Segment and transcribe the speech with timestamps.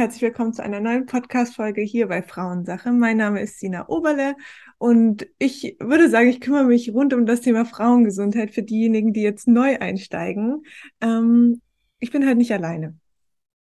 [0.00, 2.90] Herzlich willkommen zu einer neuen Podcast-Folge hier bei Frauensache.
[2.90, 4.34] Mein Name ist Sina Oberle
[4.78, 9.20] und ich würde sagen, ich kümmere mich rund um das Thema Frauengesundheit für diejenigen, die
[9.20, 10.64] jetzt neu einsteigen.
[11.02, 11.60] Ähm,
[11.98, 12.96] ich bin halt nicht alleine.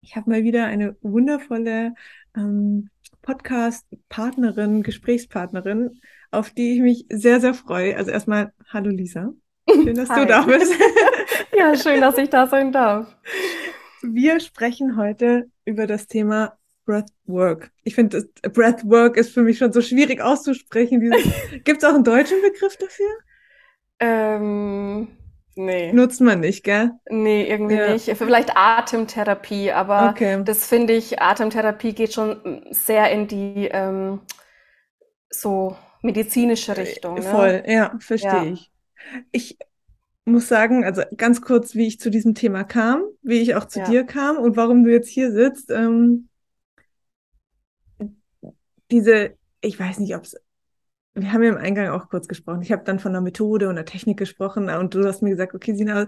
[0.00, 1.92] Ich habe mal wieder eine wundervolle
[2.34, 2.88] ähm,
[3.20, 7.94] Podcast-Partnerin, Gesprächspartnerin, auf die ich mich sehr, sehr freue.
[7.94, 9.34] Also erstmal, hallo Lisa.
[9.68, 10.20] Schön, dass Hi.
[10.20, 10.72] du da bist.
[11.54, 13.14] Ja, schön, dass ich da sein darf.
[14.00, 17.70] Wir sprechen heute über das Thema Breathwork.
[17.84, 21.00] Ich finde, Breathwork ist für mich schon so schwierig auszusprechen.
[21.64, 23.06] Gibt es auch einen deutschen Begriff dafür?
[24.00, 25.08] Ähm,
[25.54, 25.92] nee.
[25.92, 26.90] Nutzt man nicht, gell?
[27.10, 27.92] Nee, irgendwie Ja.
[27.92, 28.16] nicht.
[28.16, 30.42] Vielleicht Atemtherapie, aber Okay.
[30.44, 34.20] das finde ich, Atemtherapie geht schon sehr in die ähm,
[35.30, 37.22] so medizinische Richtung, ne?
[37.22, 38.52] Voll, ja, verstehe Ja.
[38.52, 38.70] ich.
[39.32, 39.58] Ich
[40.24, 43.80] muss sagen, also ganz kurz, wie ich zu diesem Thema kam, wie ich auch zu
[43.80, 43.84] Ja.
[43.84, 45.70] dir kam und warum du jetzt hier sitzt.
[45.70, 46.28] Ähm,
[48.90, 50.36] diese, ich weiß nicht, ob es,
[51.14, 52.62] wir haben ja im Eingang auch kurz gesprochen.
[52.62, 55.54] Ich habe dann von der Methode und der Technik gesprochen und du hast mir gesagt,
[55.54, 56.06] okay, Sina,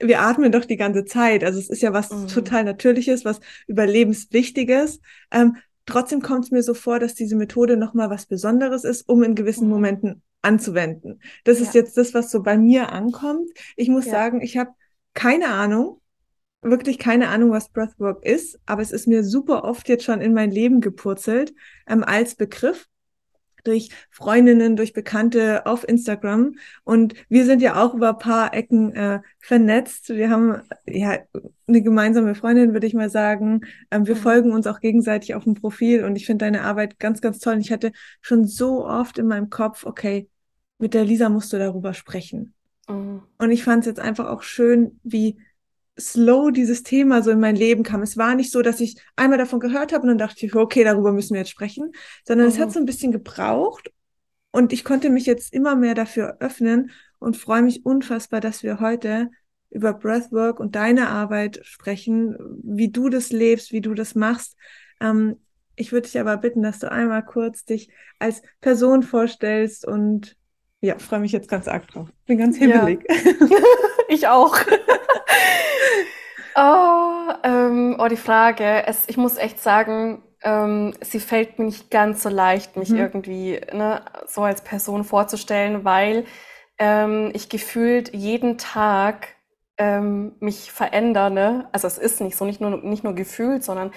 [0.00, 1.44] wir atmen doch die ganze Zeit.
[1.44, 2.28] Also es ist ja was Mhm.
[2.28, 5.00] total Natürliches, was Überlebenswichtiges.
[5.30, 9.22] Ähm, trotzdem kommt es mir so vor, dass diese Methode nochmal was Besonderes ist, um
[9.22, 9.70] in gewissen Mhm.
[9.70, 11.20] Momenten anzuwenden.
[11.44, 11.80] Das ist Ja.
[11.80, 13.50] jetzt das, was so bei mir ankommt.
[13.76, 14.12] Ich muss Ja.
[14.12, 14.70] sagen, ich habe
[15.14, 16.00] keine Ahnung,
[16.62, 20.34] wirklich keine Ahnung, was Breathwork ist, aber es ist mir super oft jetzt schon in
[20.34, 21.54] mein Leben gepurzelt
[21.86, 22.86] ähm, als Begriff
[23.64, 26.56] durch Freundinnen, durch Bekannte auf Instagram.
[26.84, 30.10] Und wir sind ja auch über ein paar Ecken äh, vernetzt.
[30.10, 31.18] Wir haben ja
[31.66, 33.62] eine gemeinsame Freundin, würde ich mal sagen.
[33.90, 34.20] Ähm, wir Mhm.
[34.20, 37.54] folgen uns auch gegenseitig auf dem Profil und ich finde deine Arbeit ganz, ganz toll.
[37.54, 40.28] Und ich hatte schon so oft in meinem Kopf, okay,
[40.78, 42.54] mit der Lisa musst du darüber sprechen.
[42.88, 43.22] Mhm.
[43.38, 45.38] Und ich fand es jetzt einfach auch schön, wie
[45.98, 48.02] slow dieses Thema so in mein Leben kam.
[48.02, 50.82] Es war nicht so, dass ich einmal davon gehört habe und dann dachte ich, okay,
[50.84, 51.92] darüber müssen wir jetzt sprechen,
[52.24, 52.72] sondern es hat Mhm.
[52.72, 53.90] so ein bisschen gebraucht
[54.50, 58.80] und ich konnte mich jetzt immer mehr dafür öffnen und freue mich unfassbar, dass wir
[58.80, 59.30] heute
[59.70, 64.56] über Breathwork und deine Arbeit sprechen, wie du das lebst, wie du das machst.
[65.00, 65.36] Ähm,
[65.76, 70.36] ich würde dich aber bitten, dass du einmal kurz dich als Person vorstellst und
[70.84, 72.08] ja, freue mich jetzt ganz arg drauf.
[72.26, 72.86] Bin ganz Ja.
[72.86, 73.00] hibbelig.
[74.08, 74.56] Ich auch.
[76.56, 78.86] Oh, ähm, oh, die Frage.
[78.86, 82.98] Es, ich muss echt sagen, ähm, sie fällt mir nicht ganz so leicht, mich Mhm.
[82.98, 86.26] irgendwie ne, so als Person vorzustellen, weil
[86.78, 89.28] ähm, ich gefühlt jeden Tag
[89.78, 91.30] ähm, mich verändere.
[91.30, 91.68] Ne?
[91.72, 93.90] Also es ist nicht so, nicht nur, nicht nur gefühlt, sondern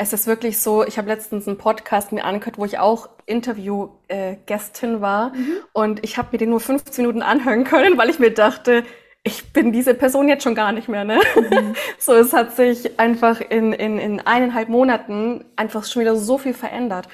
[0.00, 5.00] es ist wirklich so, ich habe letztens einen Podcast mir angehört, wo ich auch Interview-Gästin
[5.00, 5.56] war Mhm.
[5.72, 8.84] und ich habe mir den nur 15 Minuten anhören können, weil ich mir dachte,
[9.24, 11.20] ich bin diese Person jetzt schon gar nicht mehr, ne?
[11.36, 11.74] Mhm.
[11.98, 16.54] So, es hat sich einfach in, in, in eineinhalb Monaten einfach schon wieder so viel
[16.54, 17.08] verändert.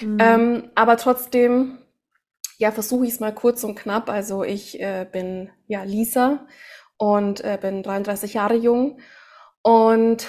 [0.00, 0.16] Mhm.
[0.18, 1.78] Ähm, aber trotzdem,
[2.56, 4.08] ja, versuche ich es mal kurz und knapp.
[4.08, 6.46] Also ich äh, bin ja Lisa
[6.96, 8.98] und äh, bin 33 Jahre jung
[9.60, 10.26] und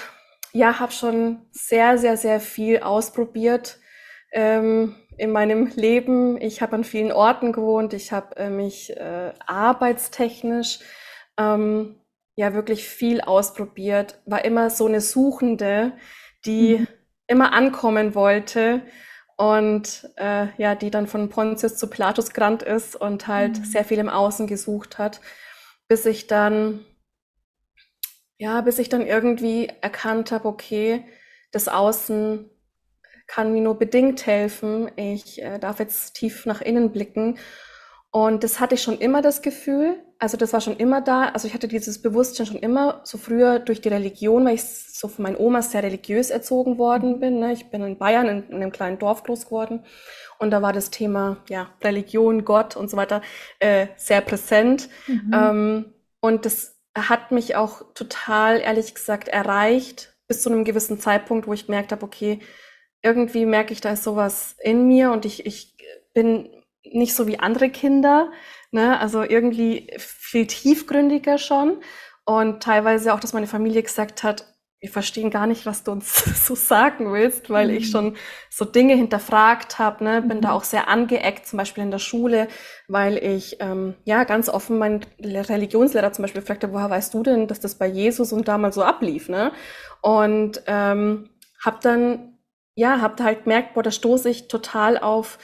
[0.54, 3.78] ja, habe schon sehr, sehr, sehr viel ausprobiert
[4.32, 6.40] ähm, in meinem Leben.
[6.40, 7.94] Ich habe an vielen Orten gewohnt.
[7.94, 10.80] Ich habe äh, mich äh, arbeitstechnisch
[11.38, 12.00] ähm,
[12.36, 14.20] ja wirklich viel ausprobiert.
[14.26, 15.92] War immer so eine Suchende,
[16.46, 16.88] die Mhm.
[17.26, 18.82] immer ankommen wollte
[19.36, 23.64] und äh, ja, die dann von Pontius zu Pilatus gerannt ist und halt Mhm.
[23.64, 25.20] sehr viel im Außen gesucht hat,
[25.88, 26.84] bis ich dann
[28.38, 31.04] ja, bis ich dann irgendwie erkannt habe, okay,
[31.52, 32.50] das Außen
[33.26, 34.90] kann mir nur bedingt helfen.
[34.96, 37.38] Ich äh, darf jetzt tief nach innen blicken.
[38.10, 39.96] Und das hatte ich schon immer das Gefühl.
[40.20, 41.30] Also das war schon immer da.
[41.30, 45.08] Also ich hatte dieses Bewusstsein schon immer, so früher durch die Religion, weil ich so
[45.08, 47.40] von meinen Omas sehr religiös erzogen worden bin.
[47.40, 47.52] Ne?
[47.52, 49.84] Ich bin in Bayern in, in einem kleinen Dorf groß geworden.
[50.38, 53.20] Und da war das Thema ja, Religion, Gott und so weiter
[53.58, 54.88] äh, sehr präsent.
[55.08, 55.30] Mhm.
[55.34, 55.84] Ähm,
[56.20, 61.52] und das hat mich auch total, ehrlich gesagt, erreicht, bis zu einem gewissen Zeitpunkt, wo
[61.52, 62.40] ich gemerkt habe, okay,
[63.02, 65.76] irgendwie merke ich, da ist sowas in mir und ich, ich
[66.14, 66.48] bin
[66.84, 68.32] nicht so wie andere Kinder,
[68.70, 68.98] ne?
[69.00, 71.82] Also irgendwie viel tiefgründiger schon.
[72.24, 76.14] Und teilweise auch, dass meine Familie gesagt hat, wir verstehen gar nicht, was du uns
[76.46, 77.90] so sagen willst, weil ich Mhm.
[77.90, 78.16] schon
[78.50, 80.22] so Dinge hinterfragt habe, ne?
[80.22, 80.54] Bin da Mhm.
[80.54, 82.48] auch sehr angeeckt, zum Beispiel in der Schule,
[82.88, 87.48] weil ich ähm, ja ganz offen meinen Religionslehrer zum Beispiel fragte, woher weißt du denn,
[87.48, 89.52] dass das bei Jesus und damals so ablief, ne?
[90.02, 91.30] Und ähm,
[91.64, 92.30] habe dann
[92.76, 95.38] ja, hab halt gemerkt, boah, da stoße ich total auf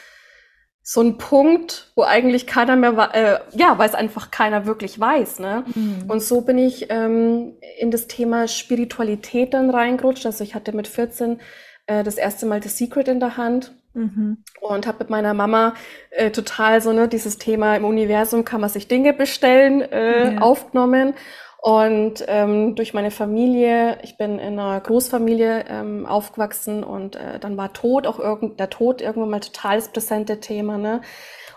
[0.92, 5.38] so ein Punkt, wo eigentlich keiner mehr, äh, ja, weil es einfach keiner wirklich weiß.
[5.38, 5.62] Ne?
[5.72, 6.10] Mhm.
[6.10, 10.26] Und so bin ich ähm, in das Thema Spiritualität dann reingerutscht.
[10.26, 11.38] Also ich hatte mit 14
[11.86, 13.72] äh, das erste Mal The Secret in der Hand.
[13.94, 14.38] Mhm.
[14.60, 15.74] Und habe mit meiner Mama
[16.10, 20.40] äh, total so ne dieses Thema im Universum kann man sich Dinge bestellen äh, ja.
[20.40, 21.14] aufgenommen
[21.62, 27.58] und ähm, durch meine Familie, ich bin in einer Großfamilie ähm, aufgewachsen und äh, dann
[27.58, 30.78] war Tod auch irgend, der Tod irgendwann mal total das präsente Thema.
[30.78, 31.02] Ne?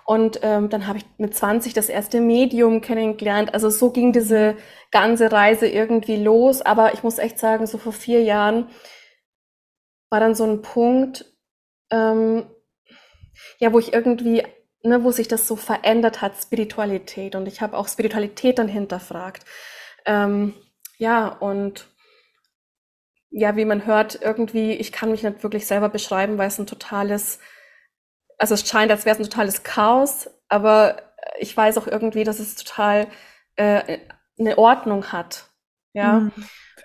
[0.06, 3.54] Und ähm, dann habe ich mit 20 das erste Medium kennengelernt.
[3.54, 4.58] Also so ging diese
[4.92, 6.62] ganze Reise irgendwie los.
[6.62, 8.68] Aber ich muss echt sagen, so vor vier Jahren
[10.10, 11.34] war dann so ein Punkt,
[11.92, 12.46] ähm,
[13.60, 14.44] ja, wo ich irgendwie,
[14.84, 17.36] ne, wo sich das so verändert hat, Spiritualität.
[17.36, 19.46] Und ich habe auch Spiritualität dann hinterfragt.
[20.06, 20.54] Ähm,
[20.98, 21.88] ja, und
[23.30, 26.68] ja, wie man hört, irgendwie, ich kann mich nicht wirklich selber beschreiben, weil es ein
[26.68, 27.40] totales,
[28.38, 31.02] also es scheint, als wäre es ein totales Chaos, aber
[31.40, 33.08] ich weiß auch irgendwie, dass es total
[33.56, 34.00] äh,
[34.38, 35.50] eine Ordnung hat.
[35.94, 36.18] Ja.
[36.18, 36.32] Hm,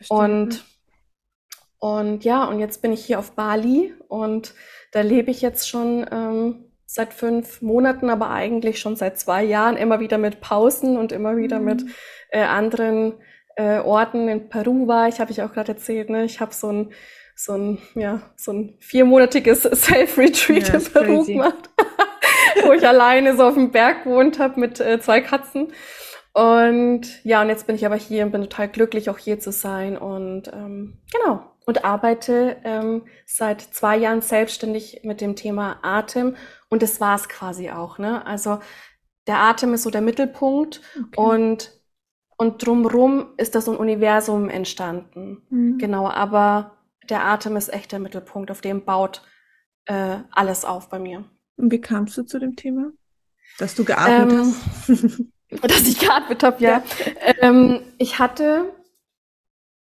[0.09, 0.65] und,
[1.79, 4.55] und ja, und jetzt bin ich hier auf Bali und
[4.93, 9.77] da lebe ich jetzt schon ähm, seit fünf Monaten, aber eigentlich schon seit zwei Jahren
[9.77, 11.65] immer wieder mit Pausen und immer wieder mhm.
[11.65, 11.85] mit
[12.31, 13.15] äh, anderen
[13.57, 14.29] äh, Orten.
[14.29, 16.11] In Peru war ich, habe ich auch gerade erzählt.
[16.11, 16.25] Ne?
[16.25, 16.93] Ich habe so ein
[17.35, 21.33] so ein ja so ein viermonatiges Self-Retreat ja, in Peru crazy.
[21.35, 21.71] gemacht,
[22.65, 25.73] wo ich alleine so auf dem Berg gewohnt habe mit äh, zwei Katzen.
[26.33, 29.51] Und ja, und jetzt bin ich aber hier und bin total glücklich, auch hier zu
[29.51, 29.97] sein.
[29.97, 36.37] Und ähm, genau, und arbeite ähm, seit zwei Jahren selbstständig mit dem Thema Atem.
[36.69, 37.99] Und das war es quasi auch.
[37.99, 38.25] Ne?
[38.25, 38.61] Also
[39.27, 41.21] der Atem ist so der Mittelpunkt okay.
[41.21, 41.78] und
[42.39, 45.43] und drumrum ist das so ein Universum entstanden.
[45.51, 45.77] Mhm.
[45.79, 46.79] Genau, aber
[47.11, 49.23] der Atem ist echt der Mittelpunkt, auf dem baut
[49.87, 51.25] äh, alles auf bei mir.
[51.57, 52.93] Und wie kamst du zu dem Thema?
[53.59, 54.55] Dass du geatmet ähm,
[54.89, 55.21] hast?
[55.63, 56.71] dass ich geatmet habe, ja.
[56.71, 57.35] ja.
[57.41, 58.73] Ähm, ich hatte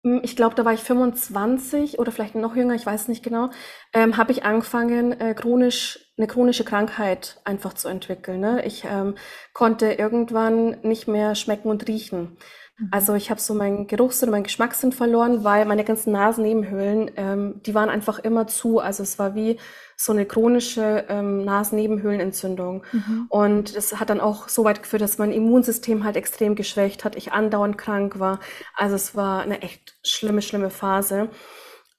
[0.06, 3.50] hm, ich glaube, da war ich 25 oder vielleicht noch jünger, ich weiß nicht genau,
[3.92, 8.40] ähm, habe ich angefangen, äh, chronisch eine chronische Krankheit einfach zu entwickeln.
[8.40, 8.66] Ne?
[8.66, 9.16] Ich ähm,
[9.54, 12.38] konnte irgendwann nicht mehr schmecken und riechen.
[12.78, 12.88] Mhm.
[12.92, 17.76] Also ich habe so meinen Geruchssinn, meinen Geschmackssinn verloren, weil meine ganzen Nasennebenhöhlen, ähm, die
[17.76, 18.80] waren einfach immer zu.
[18.80, 19.60] Also es war wie
[19.98, 22.84] so eine chronische ähm, Nasennebenhöhlenentzündung.
[22.92, 23.26] Mhm.
[23.30, 27.16] Und das hat dann auch so weit geführt, dass mein Immunsystem halt extrem geschwächt hat,
[27.16, 28.40] ich andauernd krank war.
[28.76, 31.30] Also es war eine echt schlimme, schlimme Phase.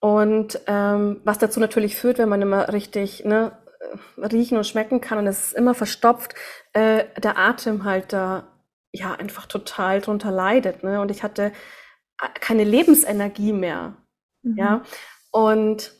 [0.00, 3.52] Und ähm, was dazu natürlich führt, wenn man immer richtig ne,
[4.16, 6.34] riechen und schmecken kann und es ist immer verstopft,
[6.72, 8.48] äh, der Atem halt da
[8.92, 10.82] ja einfach total drunter leidet.
[10.82, 11.00] Ne?
[11.00, 11.52] Und ich hatte
[12.20, 13.96] äh, keine Lebensenergie mehr.
[14.42, 14.56] Mhm.
[14.56, 14.82] Ja.
[15.30, 15.92] Und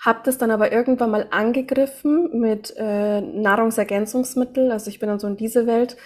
[0.00, 4.70] habe das dann aber irgendwann mal angegriffen mit äh, Nahrungsergänzungsmittel.
[4.70, 5.96] Also ich bin dann so in diese Welt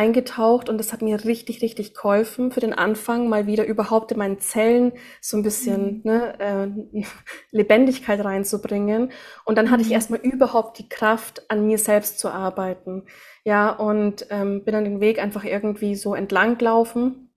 [0.00, 4.18] eingetaucht und das hat mir richtig, richtig geholfen für den Anfang, mal wieder überhaupt in
[4.18, 6.00] meinen Zellen so ein bisschen mhm.
[6.04, 7.02] ne, äh,
[7.50, 9.12] Lebendigkeit reinzubringen.
[9.44, 9.94] Und dann hatte ich mhm.
[9.94, 13.04] erstmal überhaupt die Kraft, an mir selbst zu arbeiten.
[13.44, 17.34] Ja, und ähm, bin dann den Weg einfach irgendwie so entlang gelaufen.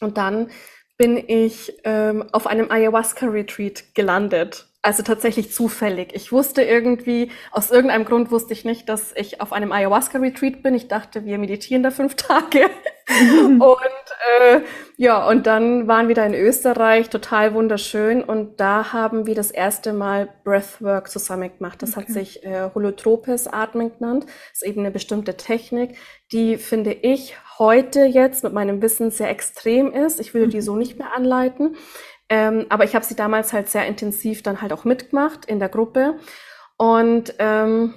[0.00, 0.48] Und dann
[0.96, 4.66] bin ich ähm, auf einem Ayahuasca-Retreat gelandet.
[4.82, 6.14] Also tatsächlich zufällig.
[6.14, 10.74] Ich wusste irgendwie, aus irgendeinem Grund wusste ich nicht, dass ich auf einem Ayahuasca-Retreat bin.
[10.74, 12.70] Ich dachte, wir meditieren da fünf Tage.
[13.10, 13.78] und
[14.40, 14.60] äh,
[14.96, 18.24] ja, und dann waren wir da in Österreich, total wunderschön.
[18.24, 21.82] Und da haben wir das erste Mal Breathwork zusammen gemacht.
[21.82, 22.00] Das okay.
[22.00, 24.24] hat sich äh, Holotropes Atmen genannt.
[24.24, 25.96] Das ist eben eine bestimmte Technik,
[26.32, 30.20] die finde ich heute jetzt mit meinem Wissen sehr extrem ist.
[30.20, 31.76] Ich würde die so nicht mehr anleiten.
[32.30, 35.68] Ähm, aber ich habe sie damals halt sehr intensiv dann halt auch mitgemacht in der
[35.68, 36.18] Gruppe.
[36.76, 37.92] Und ähm,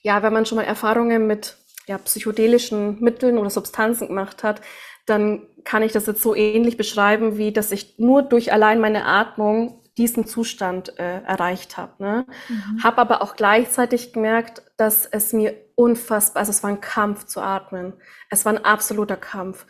[0.00, 4.62] ja, wenn man schon mal Erfahrungen mit ja, psychedelischen Mitteln oder Substanzen gemacht hat,
[5.04, 9.04] dann kann ich das jetzt so ähnlich beschreiben, wie dass ich nur durch allein meine
[9.04, 12.02] Atmung diesen Zustand äh, erreicht habe.
[12.02, 12.26] Ne?
[12.48, 12.82] Mhm.
[12.82, 17.40] Habe aber auch gleichzeitig gemerkt, dass es mir unfassbar, also es war ein Kampf zu
[17.40, 17.94] atmen.
[18.30, 19.66] Es war ein absoluter Kampf.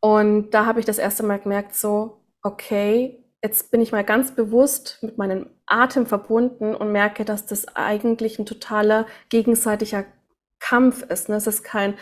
[0.00, 4.34] Und da habe ich das erste Mal gemerkt, so, okay, jetzt bin ich mal ganz
[4.34, 10.04] bewusst mit meinem Atem verbunden und merke, dass das eigentlich ein totaler gegenseitiger
[10.58, 11.28] Kampf ist.
[11.28, 11.36] Ne?
[11.36, 11.94] Es ist kein,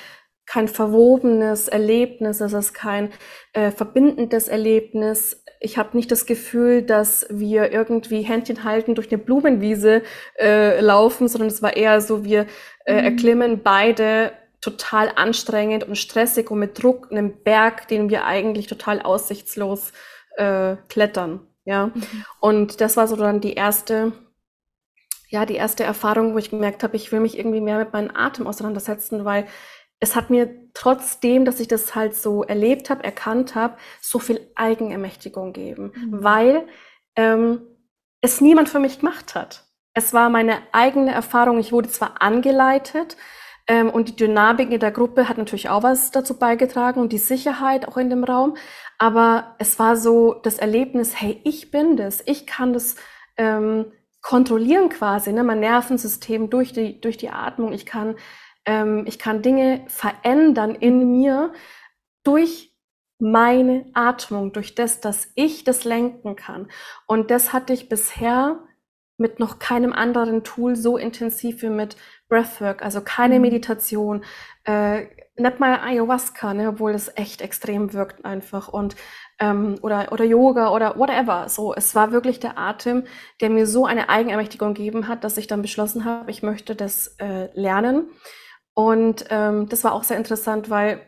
[0.47, 3.12] kein verwobenes Erlebnis, es ist kein
[3.52, 5.43] äh, verbindendes Erlebnis.
[5.61, 10.02] Ich habe nicht das Gefühl, dass wir irgendwie Händchen halten durch eine Blumenwiese
[10.38, 12.47] äh, laufen, sondern es war eher so, wir
[12.85, 13.05] äh, mhm.
[13.05, 19.00] erklimmen beide total anstrengend und stressig und mit Druck einen Berg, den wir eigentlich total
[19.02, 19.93] aussichtslos
[20.37, 21.40] äh, klettern.
[21.64, 21.90] Ja.
[22.40, 24.12] Und das war so dann die erste
[25.28, 28.14] ja, die erste Erfahrung, wo ich gemerkt habe, ich will mich irgendwie mehr mit meinem
[28.14, 29.47] Atem auseinandersetzen, weil
[29.99, 34.40] es hat mir trotzdem, dass ich das halt so erlebt habe, erkannt habe, so viel
[34.55, 36.23] Eigenermächtigung gegeben, mhm.
[36.23, 36.69] weil
[37.16, 37.62] ähm,
[38.21, 39.64] es niemand für mich gemacht hat.
[39.95, 41.59] Es war meine eigene Erfahrung.
[41.59, 43.16] Ich wurde zwar angeleitet
[43.66, 47.19] ähm, und die Dynamik in der Gruppe hat natürlich auch was dazu beigetragen und die
[47.19, 48.57] Sicherheit auch in dem Raum,
[48.99, 52.97] aber es war so das Erlebnis, hey, ich bin das, ich kann das
[53.37, 55.45] ähm, kontrollieren quasi, ne?
[55.45, 57.73] mein Nervensystem durch die, durch die Atmung.
[57.73, 58.17] Ich kann,
[58.65, 61.53] ähm, ich kann Dinge verändern in mir
[62.25, 62.75] durch
[63.19, 66.69] meine Atmung, durch das, dass ich das lenken kann.
[67.07, 68.61] Und das hatte ich bisher
[69.19, 71.97] mit noch keinem anderen Tool so intensiv wie mit
[72.29, 73.43] Breathwork, also keine mhm.
[73.43, 74.25] Meditation,
[74.65, 75.07] äh,
[75.38, 78.97] nicht mal Ayahuasca, ne, obwohl es echt extrem wirkt einfach und
[79.38, 81.49] ähm, oder oder Yoga oder whatever.
[81.49, 83.05] So, es war wirklich der Atem,
[83.40, 87.16] der mir so eine Eigenermächtigung gegeben hat, dass ich dann beschlossen habe, ich möchte das
[87.19, 88.09] äh, lernen.
[88.75, 91.00] Und ähm, das war auch sehr interessant, weil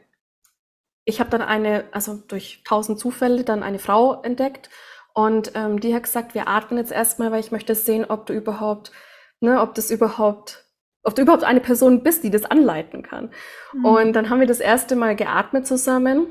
[1.04, 4.68] ich habe dann eine, also durch tausend Zufälle dann eine Frau entdeckt
[5.14, 8.35] und ähm, die hat gesagt, wir atmen jetzt erstmal, weil ich möchte sehen, ob du
[8.35, 8.92] überhaupt,
[9.40, 10.67] ne, ob das überhaupt
[11.09, 13.31] ob du überhaupt eine Person bist, die das anleiten kann.
[13.73, 13.85] Mhm.
[13.87, 16.27] Und dann haben wir das erste Mal geatmet zusammen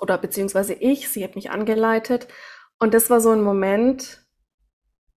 [0.00, 2.26] oder beziehungsweise ich, sie hat mich angeleitet.
[2.78, 4.24] Und das war so ein Moment,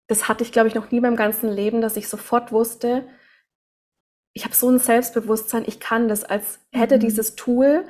[0.07, 3.07] das hatte ich, glaube ich, noch nie beim ganzen Leben, dass ich sofort wusste,
[4.33, 7.01] ich habe so ein Selbstbewusstsein, ich kann das, als hätte mhm.
[7.01, 7.85] dieses Tool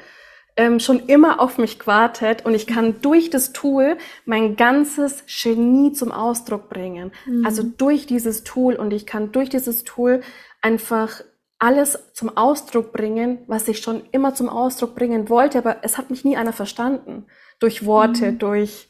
[0.58, 5.92] ähm, schon immer auf mich gewartet und ich kann durch das Tool mein ganzes Genie
[5.92, 7.12] zum Ausdruck bringen.
[7.26, 7.46] Mhm.
[7.46, 10.22] Also durch dieses Tool und ich kann durch dieses Tool
[10.66, 11.22] einfach
[11.60, 16.10] alles zum Ausdruck bringen, was ich schon immer zum Ausdruck bringen wollte, aber es hat
[16.10, 17.28] mich nie einer verstanden.
[17.60, 18.40] Durch Worte, mhm.
[18.40, 18.90] durch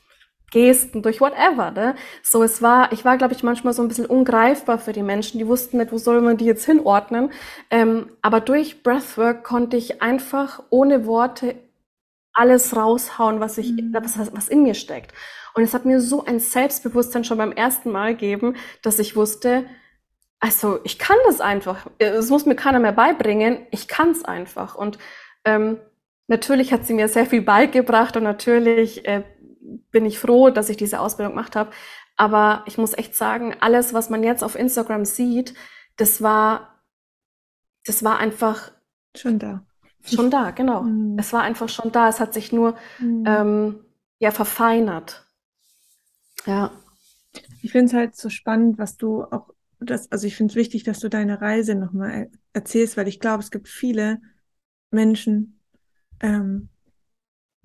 [0.51, 1.72] Gesten, durch whatever.
[1.72, 1.96] Ne?
[2.24, 5.38] So, es war, ich war, glaube ich, manchmal so ein bisschen ungreifbar für die Menschen.
[5.38, 7.32] Die wussten nicht, wo soll man die jetzt hinordnen.
[7.70, 11.55] Ähm, aber durch Breathwork konnte ich einfach ohne Worte
[12.32, 13.94] alles raushauen, was ich, mhm.
[13.94, 15.13] was, was in mir steckt.
[15.55, 19.65] Und es hat mir so ein Selbstbewusstsein schon beim ersten Mal gegeben, dass ich wusste,
[20.39, 21.88] also ich kann das einfach.
[21.98, 23.65] Es muss mir keiner mehr beibringen.
[23.72, 24.75] Ich kann es einfach.
[24.75, 24.98] Und
[25.44, 25.80] ähm,
[26.27, 29.24] natürlich hat sie mir sehr viel beigebracht und natürlich äh,
[29.92, 31.72] bin ich froh, dass ich diese Ausbildung gemacht habe.
[32.18, 35.54] Aber ich muss echt sagen, alles, was man jetzt auf Instagram sieht,
[35.98, 36.82] das war,
[37.86, 38.72] das war einfach
[39.15, 39.65] schon da.
[40.04, 40.84] Schon da, genau.
[40.84, 41.18] Mhm.
[41.18, 42.08] Es war einfach schon da.
[42.08, 43.24] Es hat sich nur mhm.
[43.27, 43.86] ähm,
[44.20, 45.25] ja verfeinert.
[46.46, 46.72] Ja.
[47.62, 49.54] Ich finde es halt so spannend, was du auch
[49.86, 53.44] das, also ich finde es wichtig, dass du deine Reise nochmal erzählst, weil ich glaube,
[53.44, 54.20] es gibt viele
[54.92, 55.60] Menschen,
[56.22, 56.70] ähm,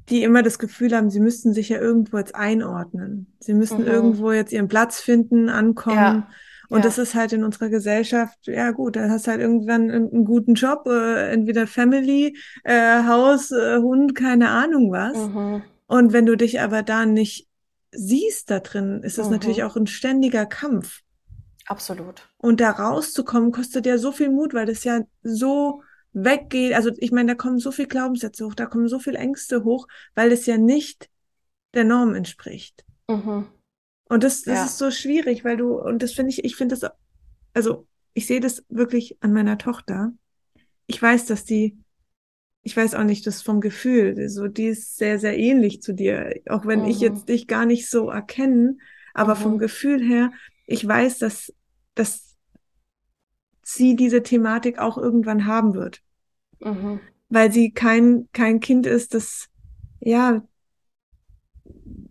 [0.08, 3.36] die immer das Gefühl haben, sie müssten sich ja irgendwo jetzt einordnen.
[3.38, 3.86] Sie müssen mhm.
[3.86, 5.96] irgendwo jetzt ihren Platz finden, ankommen.
[5.96, 6.28] Ja.
[6.68, 6.84] Und ja.
[6.84, 10.86] das ist halt in unserer Gesellschaft, ja gut, da hast halt irgendwann einen guten Job,
[10.86, 15.16] äh, entweder Family, äh, Haus, äh, Hund, keine Ahnung was.
[15.16, 15.62] Mhm.
[15.86, 17.48] Und wenn du dich aber da nicht
[17.92, 19.32] siehst da drin, ist es mhm.
[19.32, 21.00] natürlich auch ein ständiger Kampf.
[21.70, 22.28] Absolut.
[22.38, 26.74] Und da rauszukommen, kostet ja so viel Mut, weil das ja so weggeht.
[26.74, 29.86] Also ich meine, da kommen so viel Glaubenssätze hoch, da kommen so viel Ängste hoch,
[30.16, 31.08] weil es ja nicht
[31.72, 32.84] der Norm entspricht.
[33.08, 33.46] Mhm.
[34.08, 34.64] Und das, das ja.
[34.64, 36.90] ist so schwierig, weil du, und das finde ich, ich finde das,
[37.54, 40.12] also ich sehe das wirklich an meiner Tochter.
[40.88, 41.78] Ich weiß, dass die,
[42.62, 46.34] ich weiß auch nicht, das vom Gefühl, so, die ist sehr, sehr ähnlich zu dir,
[46.48, 46.88] auch wenn mhm.
[46.88, 48.76] ich jetzt dich gar nicht so erkenne,
[49.14, 49.40] aber mhm.
[49.40, 50.32] vom Gefühl her,
[50.66, 51.52] ich weiß, dass
[52.00, 52.36] dass
[53.62, 56.02] sie diese Thematik auch irgendwann haben wird.
[56.60, 57.00] Mhm.
[57.28, 59.48] Weil sie kein, kein Kind ist, das,
[60.00, 60.42] ja,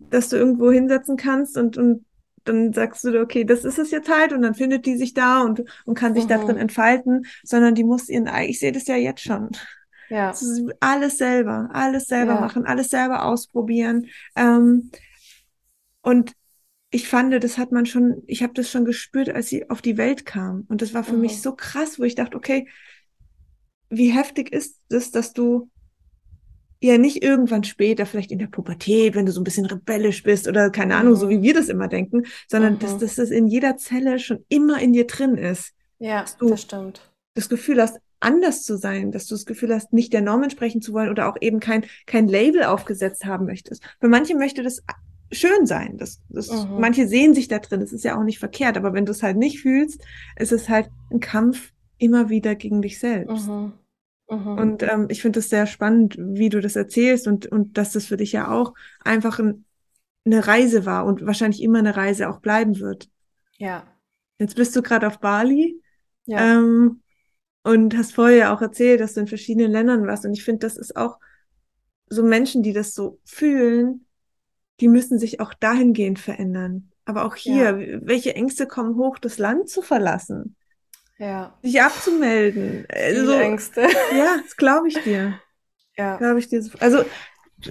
[0.08, 2.04] dass du irgendwo hinsetzen kannst und, und
[2.44, 5.42] dann sagst du, okay, das ist es jetzt halt und dann findet die sich da
[5.42, 6.28] und, und kann sich mhm.
[6.28, 9.50] da drin entfalten, sondern die muss ihren, ich sehe das ja jetzt schon.
[10.08, 10.34] Ja.
[10.80, 12.40] Alles selber, alles selber ja.
[12.40, 14.06] machen, alles selber ausprobieren.
[14.34, 14.90] Ähm,
[16.02, 16.32] und
[16.90, 19.96] ich fand, das hat man schon, ich habe das schon gespürt, als sie auf die
[19.96, 20.64] Welt kam.
[20.68, 21.22] Und das war für mhm.
[21.22, 22.68] mich so krass, wo ich dachte, okay,
[23.90, 25.70] wie heftig ist es, dass du
[26.80, 30.48] ja nicht irgendwann später, vielleicht in der Pubertät, wenn du so ein bisschen rebellisch bist
[30.48, 31.18] oder keine Ahnung, mhm.
[31.18, 32.78] so wie wir das immer denken, sondern mhm.
[32.80, 35.72] dass, dass das in jeder Zelle schon immer in dir drin ist.
[35.98, 37.12] Ja, das stimmt.
[37.34, 40.82] Das Gefühl hast, anders zu sein, dass du das Gefühl hast, nicht der Norm entsprechen
[40.82, 43.82] zu wollen oder auch eben kein, kein Label aufgesetzt haben möchtest.
[44.00, 44.82] Für manche möchte das
[45.32, 45.96] schön sein.
[45.98, 46.80] Das, das, mhm.
[46.80, 49.22] Manche sehen sich da drin, das ist ja auch nicht verkehrt, aber wenn du es
[49.22, 50.04] halt nicht fühlst,
[50.36, 53.48] ist es halt ein Kampf immer wieder gegen dich selbst.
[53.48, 53.72] Mhm.
[54.30, 54.58] Mhm.
[54.58, 58.06] Und ähm, ich finde es sehr spannend, wie du das erzählst und, und dass das
[58.06, 59.64] für dich ja auch einfach ein,
[60.24, 63.08] eine Reise war und wahrscheinlich immer eine Reise auch bleiben wird.
[63.58, 63.84] Ja,
[64.38, 65.80] jetzt bist du gerade auf Bali
[66.26, 67.02] Ja, ähm,
[67.62, 70.24] und hast vorher auch erzählt, dass du in verschiedenen Ländern warst.
[70.24, 71.18] Und ich finde, das ist auch
[72.08, 74.06] so Menschen, die das so fühlen,
[74.80, 76.90] die müssen sich auch dahingehend verändern.
[77.04, 80.56] Aber auch ja, hier, welche Ängste kommen hoch, das Land zu verlassen,
[81.18, 81.54] ja.
[81.62, 82.86] sich abzumelden.
[82.90, 83.82] Viele Also, Ängste.
[84.16, 85.34] ja, das glaube ich dir.
[85.96, 86.62] Ja, Glaube ich dir.
[86.62, 87.04] so- Also,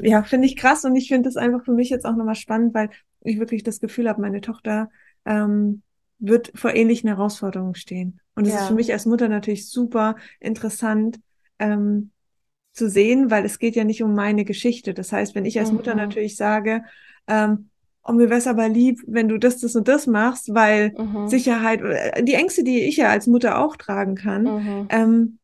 [0.02, 2.74] ja, finde ich krass und ich finde das einfach für mich jetzt auch nochmal spannend,
[2.76, 2.90] weil
[3.22, 4.90] ich wirklich das Gefühl habe, meine Tochter
[5.26, 5.82] ähm,
[6.20, 8.20] wird vor ähnlichen Herausforderungen stehen.
[8.36, 8.76] Und es ist für ja.
[8.76, 11.20] mich als Mutter natürlich super interessant
[11.58, 12.12] ähm,
[12.80, 14.96] zu sehen, weil es geht ja nicht um meine Geschichte.
[14.96, 16.84] Das heißt, wenn ich als Mutter Mhm, natürlich sage,
[17.28, 17.70] ähm,
[18.04, 21.28] oh, mir wäre es aber lieb, wenn du das, das und das machst, weil mhm,
[21.28, 24.88] Sicherheit, äh, die Ängste, die ich ja als Mutter auch tragen kann, mhm.
[24.90, 25.40] ähm,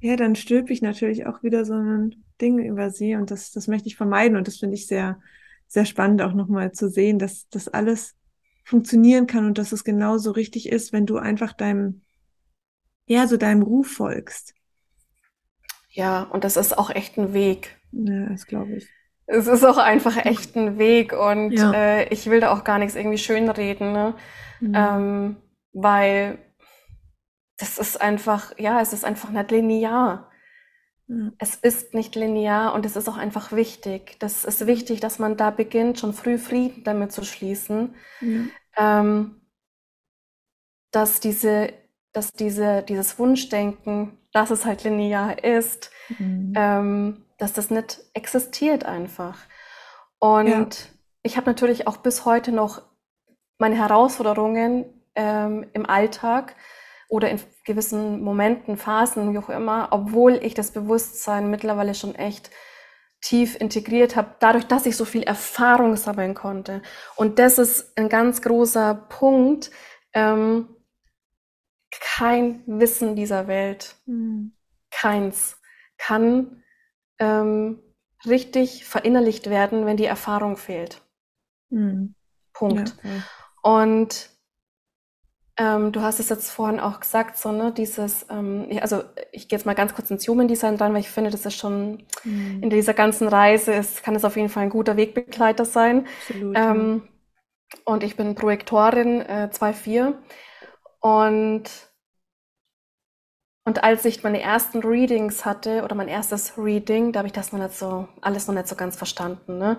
[0.00, 3.68] ja, dann stülpe ich natürlich auch wieder so ein Ding über sie und das, das
[3.68, 5.20] möchte ich vermeiden und das finde ich sehr,
[5.68, 8.16] sehr spannend auch nochmal zu sehen, dass das alles
[8.64, 12.02] funktionieren kann und dass es genauso richtig ist, wenn du einfach deinem,
[13.06, 14.54] ja, so deinem Ruf folgst.
[15.90, 17.76] Ja, und das ist auch echt ein Weg.
[17.92, 18.88] Ja, das glaube ich.
[19.26, 21.72] Es ist auch einfach echt ein Weg und Ja.
[21.72, 24.14] äh, ich will da auch gar nichts irgendwie schönreden, ne?
[24.60, 24.72] Mhm.
[24.74, 25.36] Ähm,
[25.72, 26.38] weil
[27.58, 30.30] das ist einfach, ja, es ist einfach nicht linear.
[31.08, 31.32] Ja.
[31.38, 34.16] Es ist nicht linear und es ist auch einfach wichtig.
[34.20, 39.00] Das ist wichtig, dass man da beginnt, schon früh Frieden damit zu schließen, Ja.
[39.00, 39.40] ähm,
[40.92, 41.72] dass diese,
[42.12, 46.52] dass diese, dieses Wunschdenken, dass es halt linear ist, Mhm.
[46.56, 49.38] ähm, dass das nicht existiert einfach.
[50.22, 50.28] Ja.
[50.28, 50.88] Und
[51.22, 52.82] ich habe natürlich auch bis heute noch
[53.58, 56.56] meine Herausforderungen ähm, im Alltag
[57.08, 62.50] oder in gewissen Momenten, Phasen, wie auch immer, obwohl ich das Bewusstsein mittlerweile schon echt
[63.22, 66.82] tief integriert habe, dadurch, dass ich so viel Erfahrung sammeln konnte.
[67.16, 69.70] Und das ist ein ganz großer Punkt.
[70.14, 70.68] Ähm,
[71.90, 74.50] kein Wissen dieser Welt, Mhm.
[74.90, 75.60] keins,
[75.98, 76.62] kann
[77.20, 77.80] ähm,
[78.26, 81.02] richtig verinnerlicht werden, wenn die Erfahrung fehlt.
[81.70, 82.14] Mhm.
[82.68, 82.94] Ja, Punkt.
[83.02, 83.24] voll.
[83.62, 84.30] Und
[85.56, 89.48] ähm, du hast es jetzt vorhin auch gesagt, so, ne, dieses, ähm, ich, also ich
[89.48, 92.04] gehe jetzt mal ganz kurz ins Human Design rein, weil ich finde, das ist schon
[92.60, 92.70] in Mhm.
[92.70, 96.06] dieser ganzen Reise, ist, kann es auf jeden Fall ein guter Wegbegleiter sein.
[96.14, 96.86] Absolut, ja.
[96.88, 97.08] Ähm,
[97.86, 100.18] und ich bin Projektorin äh, 2.4
[101.00, 101.70] und
[103.64, 107.52] und als ich meine ersten Readings hatte oder mein erstes Reading, da habe ich das
[107.52, 109.78] noch nicht so, alles noch nicht so ganz verstanden, ne?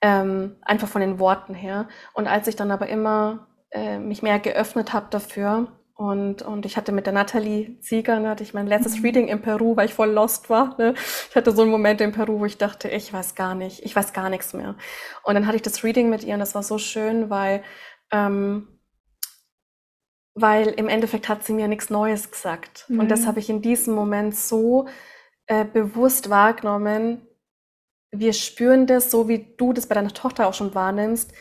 [0.00, 1.88] Ähm, einfach von den Worten her.
[2.14, 6.76] Und als ich dann aber immer äh, mich mehr geöffnet habe dafür und, und ich
[6.76, 9.02] hatte mit der Nathalie Zieger, ne, hatte ich mein letztes Mhm.
[9.02, 10.76] Reading in Peru, weil ich voll lost war.
[10.78, 10.94] Ne?
[11.30, 13.94] Ich hatte so einen Moment in Peru, wo ich dachte, ich weiß gar nicht, ich
[13.96, 14.76] weiß gar nichts mehr.
[15.24, 17.62] Und dann hatte ich das Reading mit ihr und das war so schön, weil
[18.12, 18.77] ähm,
[20.40, 22.86] weil im Endeffekt hat sie mir nichts Neues gesagt.
[22.88, 23.26] Und das Ja.
[23.28, 24.86] habe ich in diesem Moment so
[25.46, 27.26] äh, bewusst wahrgenommen.
[28.10, 31.32] Wir spüren das, so wie du das bei deiner Tochter auch schon wahrnimmst.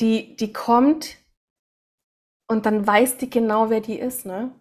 [0.00, 1.16] Die, die kommt
[2.48, 4.52] und dann weiß die genau, wer die ist, ne?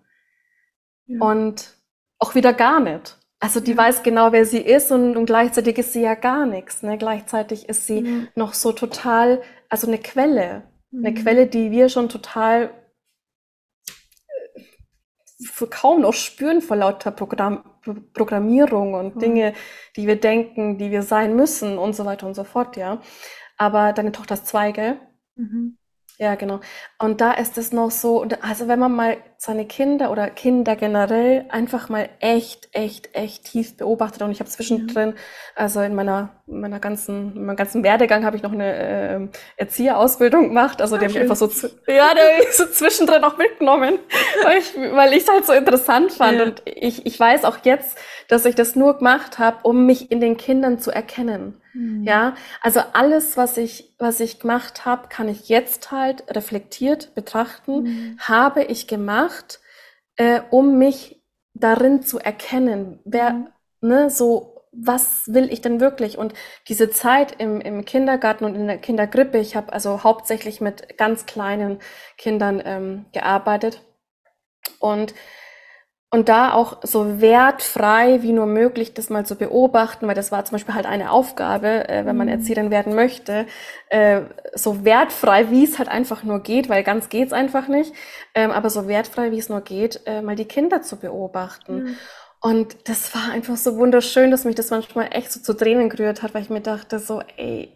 [1.07, 1.21] Ja.
[1.21, 1.75] Und
[2.19, 3.17] auch wieder gar nicht.
[3.39, 3.77] Also die Ja.
[3.77, 6.97] weiß genau, wer sie ist und, und gleichzeitig ist sie ja gar nichts, ne?
[6.97, 8.27] Gleichzeitig ist sie Ja.
[8.35, 10.63] noch so total, also eine Quelle.
[10.91, 11.15] Eine Mhm.
[11.15, 12.71] Quelle, die wir schon total
[15.69, 19.21] kaum noch spüren vor lauter Programm, Pro- Programmierung und Voll.
[19.21, 19.53] Dinge,
[19.95, 23.01] die wir denken, die wir sein müssen und so weiter und so fort, ja.
[23.57, 24.99] Aber deine Tochter ist zwei, gell?
[25.35, 25.76] Mhm.
[26.19, 26.61] Ja, genau.
[26.97, 31.45] Und da ist es noch so, also wenn man mal seine Kinder oder Kinder generell
[31.49, 35.13] einfach mal echt, echt, echt tief beobachtet und ich habe zwischendrin,
[35.55, 39.29] also in meiner, in meiner ganzen, in meinem ganzen Werdegang habe ich noch eine ähm,
[39.57, 41.51] Erzieherausbildung gemacht, also die Ah, habe ich einfach so,
[41.85, 43.99] ja, die ich so zwischendrin auch mitgenommen,
[44.43, 46.45] weil ich, weil ich es halt so interessant fand Ja.
[46.45, 47.95] und ich, ich weiß auch jetzt,
[48.27, 51.61] dass ich das nur gemacht habe, um mich in den Kindern zu erkennen.
[51.77, 52.07] Mhm.
[52.07, 57.83] Ja, also alles, was ich, was ich gemacht habe, kann ich jetzt halt reflektiert betrachten.
[57.83, 58.19] Mhm.
[58.19, 59.59] Habe ich gemacht,
[60.17, 61.21] äh, um mich
[61.53, 63.47] darin zu erkennen, wer, Mhm.
[63.81, 66.17] ne, so, was will ich denn wirklich?
[66.17, 66.33] Und
[66.67, 71.25] diese Zeit im, im Kindergarten und in der Kindergrippe, ich habe also hauptsächlich mit ganz
[71.25, 71.79] kleinen
[72.17, 73.81] Kindern ähm, gearbeitet
[74.79, 75.13] und
[76.09, 80.45] und da auch so wertfrei wie nur möglich das mal zu beobachten, weil das war
[80.45, 82.29] zum Beispiel halt eine Aufgabe, äh, wenn man Mhm.
[82.29, 83.45] Erzieherin werden möchte,
[83.89, 84.21] äh,
[84.55, 87.93] so wertfrei, wie es halt einfach nur geht, weil ganz geht's einfach nicht,
[88.35, 91.83] ähm, aber so wertfrei, wie es nur geht, äh, mal die Kinder zu beobachten.
[91.85, 91.93] Ja.
[92.39, 96.21] Und das war einfach so wunderschön, dass mich das manchmal echt so zu Tränen gerührt
[96.21, 97.73] hat, weil ich mir dachte so, ey,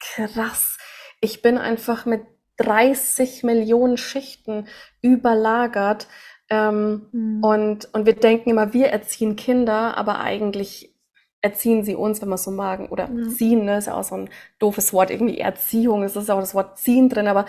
[0.00, 0.78] krass,
[1.20, 2.22] ich bin einfach mit
[2.56, 4.68] 30 Millionen Schichten
[5.02, 6.06] überlagert.
[6.50, 7.42] Ähm, mhm.
[7.42, 10.94] und, und wir denken immer, wir erziehen Kinder, aber eigentlich
[11.40, 13.28] erziehen sie uns, wenn wir so magen, oder ja.
[13.28, 16.54] ziehen, ne, ist ja auch so ein doofes Wort, irgendwie Erziehung, es ist auch das
[16.54, 17.46] Wort ziehen drin, aber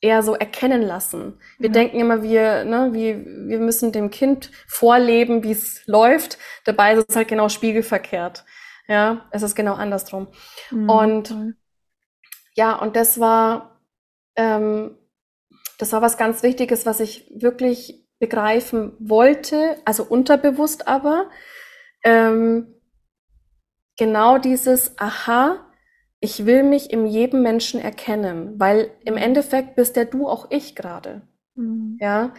[0.00, 1.40] eher so erkennen lassen.
[1.58, 1.72] Wir ja.
[1.72, 6.38] denken immer, wir, ne, wir, wir müssen dem Kind vorleben, wie es läuft.
[6.64, 8.44] Dabei ist es halt genau spiegelverkehrt.
[8.86, 10.28] Ja, es ist genau andersrum.
[10.70, 10.90] Mhm.
[10.90, 11.56] Und
[12.54, 13.80] ja, und das war,
[14.36, 14.96] ähm,
[15.78, 21.30] das war was ganz Wichtiges, was ich wirklich begreifen wollte, also unterbewusst aber.
[22.04, 22.74] Ähm,
[23.96, 25.64] genau dieses, aha,
[26.20, 29.20] ich will mich in jedem Menschen erkennen, weil im mhm.
[29.20, 31.22] Endeffekt bist ja du auch ich gerade.
[31.54, 31.96] Mhm.
[32.00, 32.34] Ja.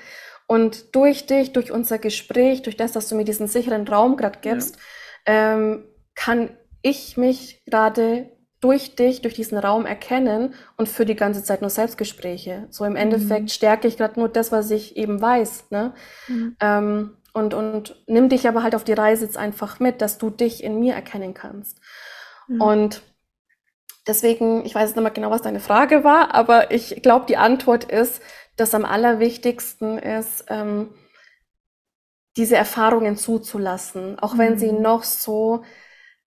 [0.47, 4.39] Und durch dich, durch unser Gespräch, durch das, dass du mir diesen sicheren Raum gerade
[4.41, 4.77] gibst,
[5.27, 5.53] ja.
[5.53, 6.49] ähm, kann
[6.81, 8.31] ich mich gerade
[8.61, 12.67] durch dich, durch diesen Raum erkennen und für die ganze Zeit nur Selbstgespräche.
[12.69, 13.47] So im Endeffekt mhm.
[13.49, 15.71] stärke ich gerade nur das, was ich eben weiß.
[15.71, 15.93] Ne?
[16.27, 16.57] Mhm.
[16.59, 20.29] Ähm, und, und nimm dich aber halt auf die Reise jetzt einfach mit, dass du
[20.29, 21.79] dich in mir erkennen kannst.
[22.47, 22.61] Mhm.
[22.61, 23.01] Und
[24.07, 27.85] deswegen, ich weiß nicht mehr genau, was deine Frage war, aber ich glaube, die Antwort
[27.85, 28.21] ist,
[28.57, 30.89] dass am allerwichtigsten ist, ähm,
[32.35, 34.81] diese Erfahrungen zuzulassen, auch wenn sie mhm.
[34.81, 35.63] noch so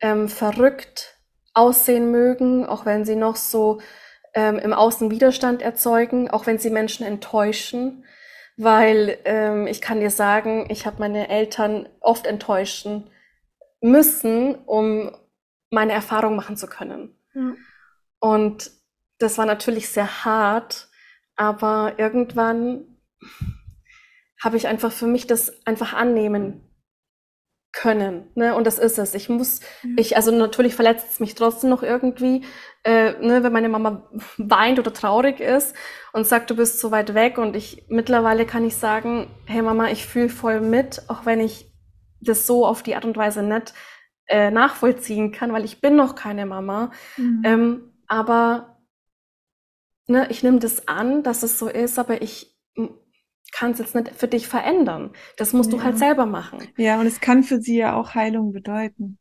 [0.00, 1.11] ähm, verrückt
[1.54, 3.80] aussehen mögen, auch wenn sie noch so
[4.34, 8.04] ähm, im Außen Widerstand erzeugen, auch wenn sie Menschen enttäuschen,
[8.56, 13.10] weil ähm, ich kann dir sagen, ich habe meine Eltern oft enttäuschen
[13.80, 15.14] müssen, um
[15.70, 17.16] meine Erfahrung machen zu können.
[17.34, 17.54] Ja.
[18.20, 18.70] Und
[19.18, 20.88] das war natürlich sehr hart,
[21.36, 22.98] aber irgendwann
[24.42, 26.71] habe ich einfach für mich das einfach annehmen
[27.72, 28.30] können.
[28.34, 28.54] Ne?
[28.54, 29.14] Und das ist es.
[29.14, 29.96] Ich muss, mhm.
[29.98, 32.44] ich, also natürlich verletzt es mich trotzdem noch irgendwie,
[32.84, 35.74] äh, ne, wenn meine Mama weint oder traurig ist
[36.12, 37.38] und sagt, du bist so weit weg.
[37.38, 41.72] Und ich mittlerweile kann ich sagen, hey Mama, ich fühle voll mit, auch wenn ich
[42.20, 43.72] das so auf die Art und Weise nicht
[44.26, 46.92] äh, nachvollziehen kann, weil ich bin noch keine Mama.
[47.16, 47.42] Mhm.
[47.44, 48.78] Ähm, aber
[50.06, 52.51] ne, ich nehme das an, dass es so ist, aber ich
[53.52, 55.12] kann es jetzt nicht für dich verändern.
[55.36, 55.78] Das musst ja.
[55.78, 56.58] du halt selber machen.
[56.76, 59.18] Ja, und es kann für sie ja auch Heilung bedeuten.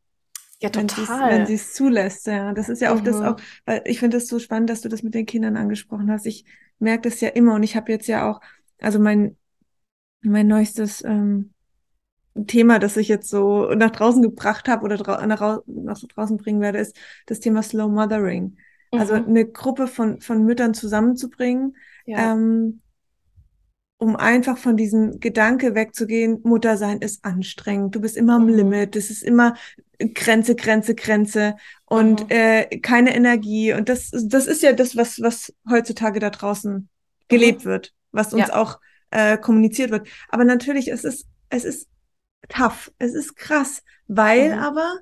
[0.60, 1.30] Ja, total.
[1.30, 2.52] Wenn sie es zulässt, ja.
[2.52, 3.04] Das ist ja auch mhm.
[3.04, 6.10] das auch, weil ich finde es so spannend, dass du das mit den Kindern angesprochen
[6.10, 6.26] hast.
[6.26, 6.44] Ich
[6.78, 8.40] merke das ja immer und ich habe jetzt ja auch,
[8.80, 9.36] also mein,
[10.22, 11.52] mein neuestes ähm,
[12.46, 16.60] Thema, das ich jetzt so nach draußen gebracht habe oder drau nach, nach draußen bringen
[16.60, 18.56] werde, ist das Thema Slow Mothering.
[18.92, 19.28] Also mhm.
[19.28, 22.32] eine Gruppe von, von Müttern zusammenzubringen, ja.
[22.32, 22.81] ähm,
[24.02, 28.54] um einfach von diesem Gedanke wegzugehen, Mutter sein ist anstrengend, du bist immer am mhm.
[28.54, 29.54] Limit, das ist immer
[29.96, 32.30] Grenze, Grenze, Grenze und mhm.
[32.30, 33.72] äh, keine Energie.
[33.72, 36.88] Und das, das ist ja das, was, was heutzutage da draußen
[37.28, 37.68] gelebt mhm.
[37.68, 38.54] wird, was uns ja.
[38.56, 38.80] auch
[39.12, 40.08] äh, kommuniziert wird.
[40.30, 41.88] Aber natürlich, es ist, es ist
[42.48, 44.58] tough, es ist krass, weil mhm.
[44.58, 44.94] aber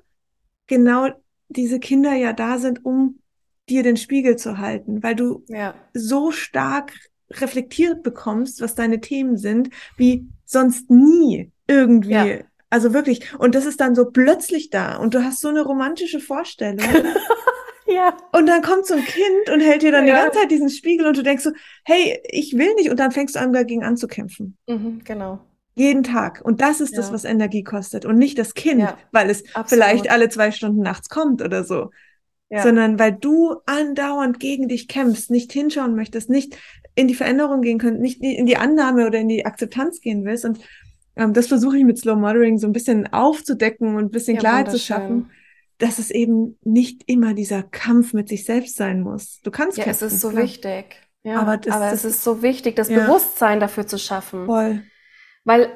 [0.67, 1.09] genau
[1.49, 3.19] diese Kinder ja da sind, um
[3.67, 5.73] dir den Spiegel zu halten, weil du ja.
[5.91, 6.93] so stark
[7.39, 12.11] reflektiert bekommst, was deine Themen sind, wie sonst nie irgendwie.
[12.11, 12.39] Ja.
[12.69, 13.33] Also wirklich.
[13.37, 16.79] Und das ist dann so plötzlich da und du hast so eine romantische Vorstellung.
[17.85, 18.15] ja.
[18.31, 20.15] Und dann kommt so ein Kind und hält dir dann ja.
[20.15, 21.51] die ganze Zeit diesen Spiegel und du denkst so,
[21.83, 22.89] hey, ich will nicht.
[22.89, 24.57] Und dann fängst du an, dagegen anzukämpfen.
[24.67, 25.41] Mhm, genau.
[25.75, 26.41] Jeden Tag.
[26.43, 26.97] Und das ist ja.
[26.97, 28.05] das, was Energie kostet.
[28.05, 28.97] Und nicht das Kind, ja.
[29.11, 29.69] weil es Absolut.
[29.69, 31.91] vielleicht alle zwei Stunden nachts kommt oder so.
[32.53, 36.57] Sondern weil du andauernd gegen dich kämpfst, nicht hinschauen möchtest, nicht
[36.95, 40.45] in die Veränderung gehen können, nicht in die Annahme oder in die Akzeptanz gehen willst.
[40.45, 40.59] Und
[41.15, 44.41] ähm, das versuche ich mit Slow Mothering so ein bisschen aufzudecken und ein bisschen ja,
[44.41, 45.31] Klarheit zu schaffen,
[45.77, 49.39] dass es eben nicht immer dieser Kampf mit sich selbst sein muss.
[49.43, 50.43] Du kannst Ja, kämpfen, es ist so klar.
[50.43, 50.85] wichtig.
[51.23, 52.99] Ja, aber, das, aber das, es ist so wichtig, das ja.
[52.99, 54.45] Bewusstsein dafür zu schaffen.
[54.45, 54.83] Voll.
[55.43, 55.69] Weil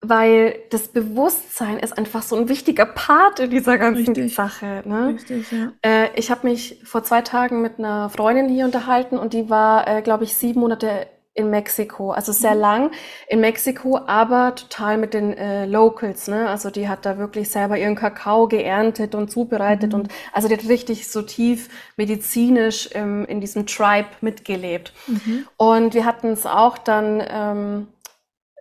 [0.00, 4.34] weil das Bewusstsein ist einfach so ein wichtiger Part in dieser ganzen Richtig.
[4.34, 4.82] Sache.
[4.84, 5.14] Ne?
[5.14, 5.72] Richtig, ja.
[5.82, 9.88] Äh, ich habe mich vor zwei Tagen mit einer Freundin hier unterhalten und die war,
[9.88, 11.06] äh, glaube ich, sieben Monate
[11.36, 12.60] in Mexiko, also sehr mhm.
[12.60, 12.90] lang
[13.28, 16.48] in Mexiko, aber total mit den äh, Locals, ne?
[16.48, 20.00] Also die hat da wirklich selber ihren Kakao geerntet und zubereitet mhm.
[20.00, 24.94] und also die hat richtig so tief medizinisch ähm, in diesem Tribe mitgelebt.
[25.06, 25.46] Mhm.
[25.58, 27.88] Und wir hatten es auch dann ähm,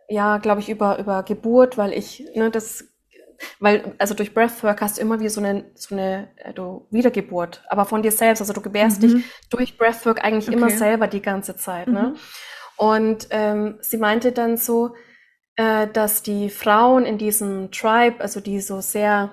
[0.10, 2.86] ja, glaube ich, über, über Geburt, weil ich, ne, das,
[3.60, 7.64] weil, also durch Breathwork hast du immer wie so eine, so eine äh, du, Wiedergeburt,
[7.70, 8.42] aber von dir selbst.
[8.42, 9.08] Also du gebärst mhm.
[9.08, 10.58] dich durch Breathwork eigentlich okay.
[10.58, 11.88] immer selber die ganze Zeit.
[11.88, 12.14] Ne?
[12.14, 12.20] Mhm.
[12.78, 14.96] Und ähm, sie meinte dann so,
[15.56, 19.32] äh, dass die Frauen in diesem Tribe, also die so sehr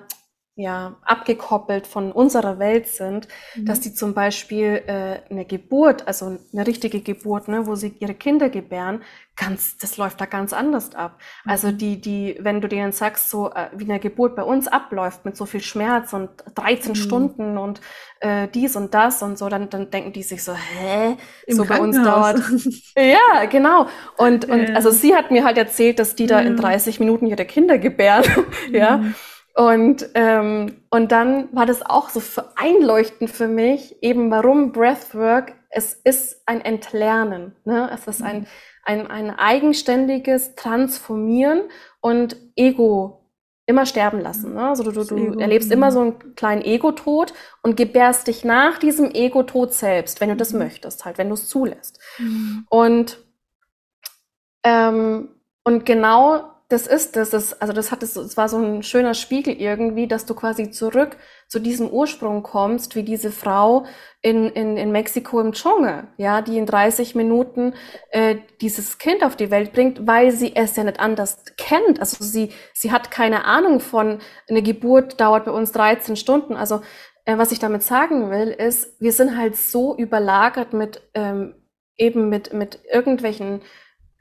[0.55, 3.65] ja, abgekoppelt von unserer Welt sind, mhm.
[3.65, 8.13] dass die zum Beispiel äh, eine Geburt, also eine richtige Geburt, ne, wo sie ihre
[8.13, 9.01] Kinder gebären,
[9.35, 11.17] ganz, das läuft da ganz anders ab.
[11.43, 11.51] Mhm.
[11.51, 15.25] Also die, die, wenn du denen sagst, so äh, wie eine Geburt bei uns abläuft
[15.25, 16.95] mit so viel Schmerz und 13 mhm.
[16.95, 17.81] Stunden und
[18.19, 21.17] äh, dies und das und so, dann, dann denken die sich so, hä?
[21.47, 22.39] Im so bei uns dauert.
[22.95, 23.87] ja, genau.
[24.17, 27.45] Und, und also sie hat mir halt erzählt, dass die da in 30 Minuten ihre
[27.45, 28.23] Kinder gebären.
[28.71, 29.03] ja.
[29.55, 29.63] Mhm.
[29.63, 35.93] Und, ähm, und dann war das auch so einleuchtend für mich, eben warum Breathwork, es
[35.93, 37.55] ist ein Entlernen.
[37.65, 37.89] Ne?
[37.91, 38.47] Es ist ein,
[38.83, 41.61] ein, ein eigenständiges Transformieren
[41.99, 43.23] und Ego
[43.65, 44.53] immer sterben lassen.
[44.53, 44.67] Ne?
[44.67, 49.11] Also du, du, du erlebst immer so einen kleinen Ego-Tod und gebärst dich nach diesem
[49.11, 50.59] Ego-Tod selbst, wenn du das mhm.
[50.59, 51.99] möchtest, halt, wenn du es zulässt.
[52.19, 52.65] Mhm.
[52.69, 53.19] Und,
[54.63, 55.29] ähm,
[55.63, 59.13] und genau das ist das, das also das hat es, es war so ein schöner
[59.13, 63.85] Spiegel irgendwie, dass du quasi zurück zu diesem Ursprung kommst, wie diese Frau
[64.21, 67.75] in, in, in Mexiko im Dschungel, ja, die in 30 Minuten
[68.09, 71.99] äh, dieses Kind auf die Welt bringt, weil sie es ja nicht anders kennt.
[71.99, 74.17] Also sie, sie hat keine Ahnung von,
[74.49, 76.55] eine Geburt dauert bei uns 13 Stunden.
[76.55, 76.81] Also
[77.25, 81.53] äh, was ich damit sagen will, ist, wir sind halt so überlagert mit ähm,
[81.97, 83.61] eben mit, mit irgendwelchen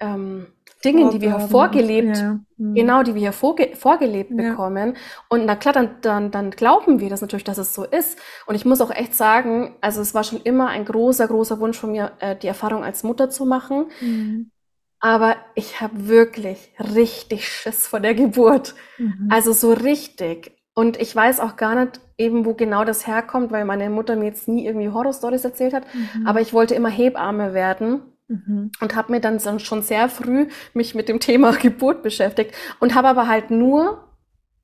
[0.03, 0.47] ähm,
[0.85, 2.41] Dingen, die wir vorgelebt, ja.
[2.57, 2.75] mhm.
[2.75, 4.51] genau, die wir hier vorge vorgelebt ja.
[4.51, 4.97] bekommen.
[5.29, 8.19] Und na klar, dann, dann, dann glauben wir das natürlich, dass es so ist.
[8.47, 11.79] Und ich muss auch echt sagen, also es war schon immer ein großer, großer Wunsch
[11.79, 13.87] von mir, äh, die Erfahrung als Mutter zu machen.
[14.01, 14.51] Mhm.
[14.99, 18.75] Aber ich habe wirklich richtig Schiss vor der Geburt.
[18.99, 19.29] Mhm.
[19.31, 20.53] Also so richtig.
[20.75, 24.27] Und ich weiß auch gar nicht eben, wo genau das herkommt, weil meine Mutter mir
[24.27, 25.85] jetzt nie irgendwie Horrorstories erzählt hat.
[25.93, 26.27] Mhm.
[26.27, 28.12] Aber ich wollte immer Hebamme werden.
[28.33, 28.73] Mhm.
[28.81, 33.09] Und habe mir dann schon sehr früh mich mit dem Thema Geburt beschäftigt und habe
[33.09, 34.09] aber halt nur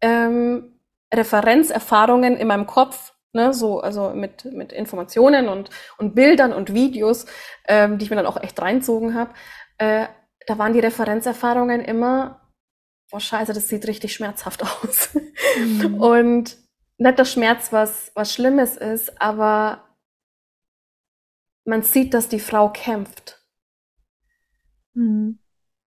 [0.01, 0.81] ähm,
[1.13, 7.27] Referenzerfahrungen in meinem Kopf, ne, so also mit mit Informationen und und Bildern und Videos,
[7.67, 9.35] ähm, die ich mir dann auch echt reinzogen habe.
[9.77, 10.07] Äh,
[10.47, 12.41] da waren die Referenzerfahrungen immer,
[13.11, 15.11] boah Scheiße, das sieht richtig schmerzhaft aus.
[15.59, 15.95] Mhm.
[16.01, 16.57] Und
[16.97, 19.85] nicht das Schmerz was was Schlimmes ist, aber
[21.67, 23.38] man sieht, dass die Frau kämpft
[24.99, 25.39] Mhm.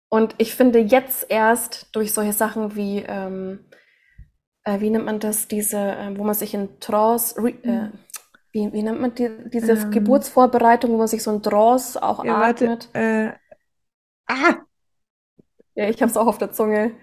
[0.10, 3.66] Und ich finde jetzt erst durch solche Sachen wie, ähm,
[4.64, 7.92] äh, wie nennt man das, diese, äh, wo man sich in Trance, äh, mhm.
[8.52, 9.92] wie, wie nennt man die, diese ähm.
[9.92, 12.90] Geburtsvorbereitung, wo man sich so in Trance auch ja, atmet?
[12.94, 13.34] Warte, äh,
[14.28, 14.56] ah!
[15.76, 16.96] Ja, ich habe es auch auf der Zunge.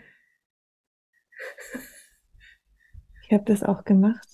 [3.25, 4.27] Ich habe das auch gemacht.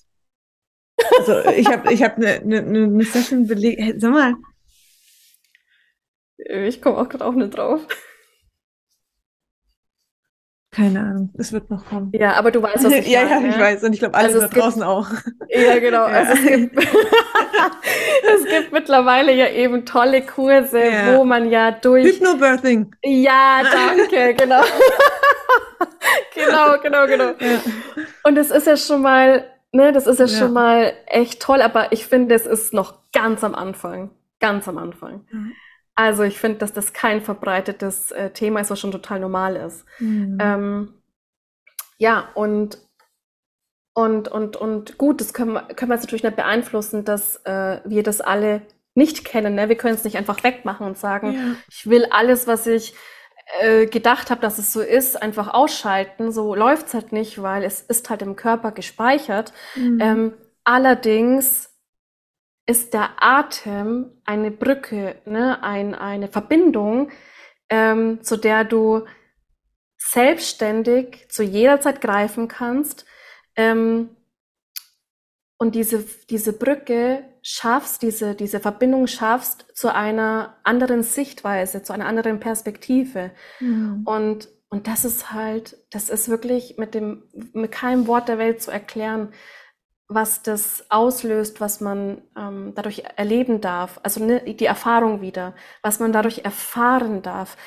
[1.19, 3.79] Also ich habe ich hab eine ne, ne, ne Session belegt.
[3.79, 4.35] Hey, sag mal,
[6.37, 7.81] ich komme auch gerade auch nicht drauf.
[10.75, 12.11] Keine Ahnung, es wird noch kommen.
[12.13, 13.83] Ja, aber du weißt, was ich Ja, meine, ja, ich weiß.
[13.83, 15.07] Und ich glaube, alle also da draußen auch.
[15.47, 16.05] Ja, genau.
[16.05, 16.13] Ja.
[16.13, 16.77] Also es gibt,
[18.35, 21.15] es gibt mittlerweile ja eben tolle Kurse, ja.
[21.15, 22.05] wo man ja durch...
[22.05, 22.93] Hypnobirthing.
[23.05, 24.63] Ja, danke, genau.
[26.35, 27.29] genau, genau, genau.
[27.39, 27.61] Ja.
[28.23, 31.93] Und es ist ja schon mal, ne, das ist ja, schon mal echt toll, aber
[31.93, 34.09] ich finde, es ist noch ganz am Anfang.
[34.41, 35.25] Ganz am Anfang.
[35.31, 35.53] Mhm.
[35.95, 39.85] Also ich finde, dass das kein verbreitetes äh, Thema ist, was schon total normal ist.
[39.99, 40.37] Mhm.
[40.41, 40.93] Ähm,
[41.97, 42.77] ja, und,
[43.93, 47.79] und, und, und gut, das können wir, können wir jetzt natürlich nicht beeinflussen, dass äh,
[47.85, 48.61] wir das alle
[48.93, 49.55] nicht kennen.
[49.55, 49.69] Ne?
[49.69, 51.55] Wir können es nicht einfach wegmachen und sagen, ja.
[51.69, 52.93] ich will alles, was ich
[53.61, 56.31] äh, gedacht habe, dass es so ist, einfach ausschalten.
[56.31, 59.53] So läuft's halt nicht, weil es ist halt im Körper gespeichert.
[59.75, 59.99] Mhm.
[60.01, 61.74] Ähm, allerdings
[62.65, 67.11] ist der Atem eine Brücke, ne, ein, eine Verbindung,
[67.69, 69.05] ähm, zu der du
[69.97, 73.05] selbstständig zu jeder Zeit greifen kannst
[73.55, 74.09] ähm,
[75.57, 82.07] und diese, diese Brücke schaffst, diese, diese Verbindung schaffst zu einer anderen Sichtweise, zu einer
[82.07, 83.31] anderen Perspektive.
[83.59, 84.01] Mhm.
[84.05, 87.23] Und, und das ist halt, das ist wirklich mit dem,
[87.53, 89.31] mit keinem Wort der Welt zu erklären
[90.07, 95.99] was das auslöst, was man ähm, dadurch erleben darf, also ne, die Erfahrung wieder, was
[95.99, 97.57] man dadurch erfahren darf.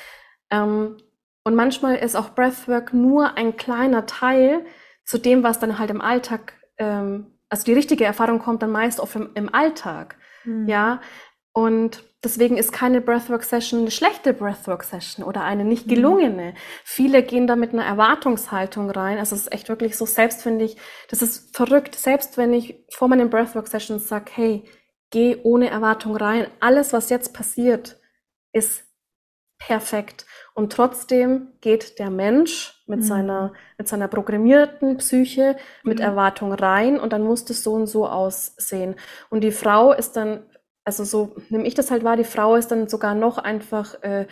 [0.49, 0.97] Ähm,
[1.43, 4.65] und manchmal ist auch Breathwork nur ein kleiner Teil
[5.03, 9.01] zu dem, was dann halt im Alltag, ähm, also die richtige Erfahrung kommt dann meist
[9.01, 10.67] auch im, im Alltag, mhm.
[10.67, 11.01] ja.
[11.53, 15.91] Und Deswegen ist keine Breathwork-Session eine schlechte Breathwork-Session oder eine nicht mhm.
[15.91, 16.51] gelungene.
[16.51, 16.57] Mhm.
[16.83, 19.19] Viele gehen da mit einer Erwartungshaltung rein.
[19.19, 20.75] Also es ist echt wirklich so, selbst finde ich,
[21.09, 21.95] das ist verrückt.
[21.95, 24.63] Selbst wenn ich vor meinen Breathwork-Sessions sage, hey,
[25.11, 26.47] geh ohne Erwartung rein.
[26.59, 27.97] Alles, was jetzt passiert,
[28.51, 28.83] ist
[29.57, 30.25] perfekt.
[30.53, 33.03] Und trotzdem geht der Mensch mit mhm.
[33.03, 36.03] seiner, mit seiner programmierten Psyche, mit mhm.
[36.03, 38.95] Erwartung rein und dann muss es so und so aussehen.
[39.29, 40.43] Und die Frau ist dann,
[40.89, 44.25] also so nehme ich das halt wahr, die Frau ist dann sogar noch einfach äh,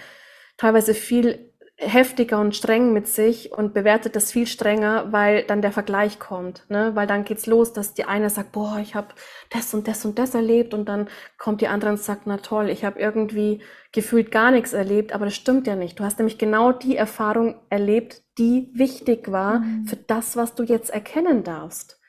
[0.57, 5.71] teilweise viel heftiger und streng mit sich und bewertet das viel strenger, weil dann der
[5.71, 6.95] Vergleich kommt, ne?
[6.95, 9.09] Weil dann geht's los, dass die eine sagt, boah, ich habe
[9.51, 12.71] das und das und das erlebt und dann kommt die andere und sagt, na toll,
[12.71, 15.99] ich habe irgendwie gefühlt gar nichts erlebt, aber das stimmt ja nicht.
[15.99, 19.85] Du hast nämlich genau die Erfahrung erlebt, die wichtig war mhm.
[19.85, 21.99] für das, was du jetzt erkennen darfst.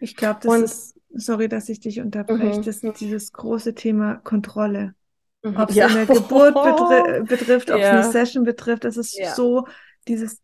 [0.00, 2.64] Ich glaube, das und, ist, sorry, dass ich dich unterbreche, mhm.
[2.64, 4.94] das ist dieses große Thema Kontrolle.
[5.42, 5.56] Mhm.
[5.56, 5.86] Ob es ja.
[5.86, 7.92] eine Geburt betri betrifft, ob es ja.
[7.92, 9.34] eine Session betrifft, das ist ja.
[9.34, 9.66] so
[10.06, 10.40] dieses,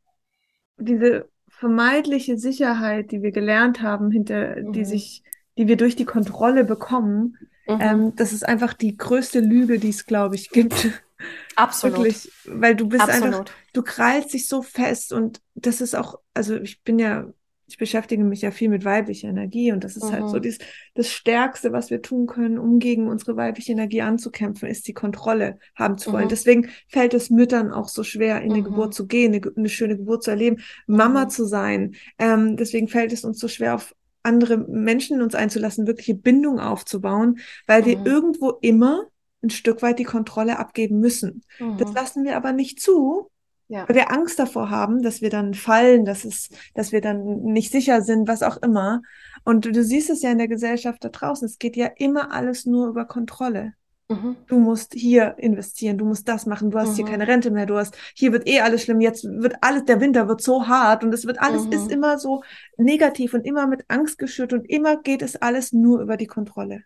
[0.77, 4.73] diese vermeintliche Sicherheit, die wir gelernt haben, hinter, mhm.
[4.73, 5.23] die sich,
[5.57, 7.79] die wir durch die Kontrolle bekommen, mhm.
[7.81, 10.89] ähm, das ist einfach die größte Lüge, die es, glaube ich, gibt.
[11.57, 11.99] Absolut.
[11.99, 13.25] Wirklich, weil du bist Absolut.
[13.25, 17.27] einfach, du krallst dich so fest und das ist auch, also ich bin ja
[17.69, 20.13] ich beschäftige mich ja viel mit weiblicher Energie und das ist mhm.
[20.13, 20.59] halt so dies,
[20.95, 25.59] das Stärkste, was wir tun können, um gegen unsere weibliche Energie anzukämpfen, ist die Kontrolle
[25.75, 26.27] haben zu wollen.
[26.27, 26.31] Mhm.
[26.31, 28.67] Deswegen fällt es Müttern auch so schwer, in eine mhm.
[28.67, 31.31] Geburt zu gehen, eine, eine, schöne Geburt zu erleben, Mama mhm.
[31.31, 31.95] zu sein.
[32.19, 37.39] Ähm, deswegen fällt es uns so schwer, auf andere Menschen uns einzulassen, wirkliche Bindung aufzubauen,
[37.67, 38.07] weil wir mhm.
[38.07, 39.05] irgendwo immer
[39.43, 41.43] ein Stück weit die Kontrolle abgeben müssen.
[41.79, 43.31] Das lassen wir aber nicht zu,
[43.69, 43.89] ja.
[43.89, 47.73] Weil wir Angst davor haben, dass wir dann fallen, dass es, dass wir dann nicht
[47.73, 49.03] sicher sind, was auch immer.
[49.45, 51.47] Und du, du siehst es ja in der Gesellschaft da draußen.
[51.47, 53.75] Es geht ja immer alles nur über Kontrolle.
[54.09, 54.37] Mhm.
[54.47, 56.95] Du musst hier investieren, du musst das machen, du hast mhm.
[56.95, 60.01] hier keine Rente mehr, du hast, hier wird eh alles schlimm, jetzt wird alles, der
[60.01, 61.73] Winter wird so hart und es wird alles, mhm.
[61.73, 62.45] ist immer so
[62.77, 66.85] negativ und immer mit Angst geschürt und immer geht es alles nur über die Kontrolle.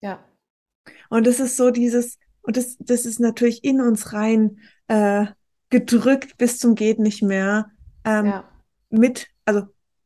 [0.00, 0.24] Ja.
[1.08, 5.26] Und das ist so dieses, und das, das ist natürlich in uns rein, äh,
[5.70, 7.70] gedrückt bis zum geht nicht mehr.
[8.04, 8.44] Ähm, ja.
[8.90, 9.62] Mit, also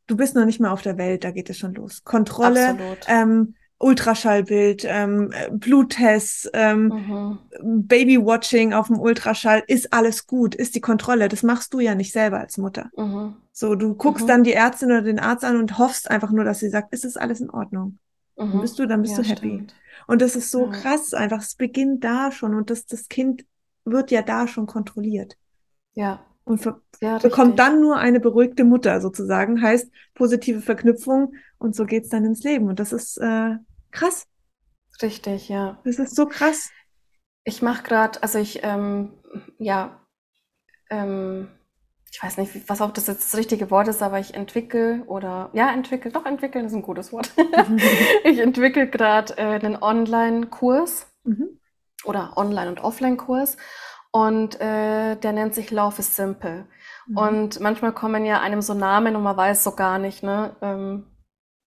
[0.07, 2.03] du bist noch nicht mehr auf der Welt, da geht es schon los.
[2.03, 7.39] Kontrolle, ähm, Ultraschallbild, ähm, Bluttests, ähm, mhm.
[7.87, 11.27] Babywatching auf dem Ultraschall, ist alles gut, ist die Kontrolle.
[11.27, 12.89] Das machst du ja nicht selber als Mutter.
[12.95, 13.35] Mhm.
[13.51, 14.29] So, du guckst mhm.
[14.29, 17.05] dann die Ärztin oder den Arzt an und hoffst einfach nur, dass sie sagt, ist
[17.05, 17.99] es alles in Ordnung?
[18.37, 18.61] Dann mhm.
[18.61, 19.47] bist du, dann bist ja, du happy.
[19.47, 19.75] Stimmt.
[20.07, 21.41] Und das ist so krass einfach.
[21.41, 23.45] Es beginnt da schon und das, das Kind
[23.83, 25.37] wird ja da schon kontrolliert.
[25.95, 26.25] Ja.
[26.43, 26.63] Und
[27.01, 32.23] ja, bekommt dann nur eine beruhigte Mutter sozusagen, heißt positive Verknüpfung und so geht's dann
[32.23, 32.67] ins Leben.
[32.67, 33.55] Und das ist äh,
[33.91, 34.27] krass.
[35.01, 35.79] Richtig, ja.
[35.83, 36.69] Das ist so krass.
[37.43, 39.13] Ich mache gerade, also ich, ähm,
[39.57, 39.99] ja,
[40.91, 41.47] ähm,
[42.11, 45.49] ich weiß nicht, was auch das jetzt das richtige Wort ist, aber ich entwickle oder
[45.53, 47.31] ja, entwickle, doch entwickeln ist ein gutes Wort.
[48.23, 51.59] ich entwickle gerade äh, einen Online-Kurs mhm.
[52.05, 53.57] oder Online- und Offline-Kurs
[54.15, 56.67] und äh, der nennt sich Love is Simple.
[57.05, 57.17] Mhm.
[57.17, 60.55] Und manchmal kommen ja einem so Namen und man weiß so gar nicht, ne?
[60.61, 61.03] Ähm,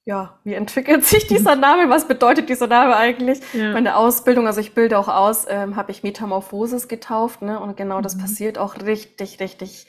[0.06, 1.90] ja, wie entwickelt sich dieser Name?
[1.90, 3.40] Was bedeutet dieser Name eigentlich?
[3.52, 3.74] Ja.
[3.74, 7.61] Meine Ausbildung, also ich bilde auch aus, ähm, habe ich Metamorphosis getauft, ne?
[7.61, 8.20] Und genau das mhm.
[8.22, 9.87] passiert auch richtig, richtig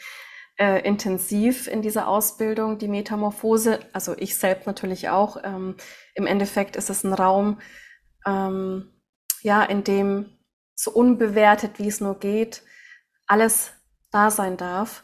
[0.57, 3.79] äh, intensiv in dieser Ausbildung, die Metamorphose.
[3.93, 5.37] Also ich selbst natürlich auch.
[5.45, 5.77] Ähm,
[6.13, 7.61] Im Endeffekt ist es ein Raum,
[8.27, 8.91] ähm,
[9.43, 10.38] ja, in dem
[10.79, 12.63] so unbewertet, wie es nur geht,
[13.27, 13.73] alles
[14.11, 15.03] da sein darf.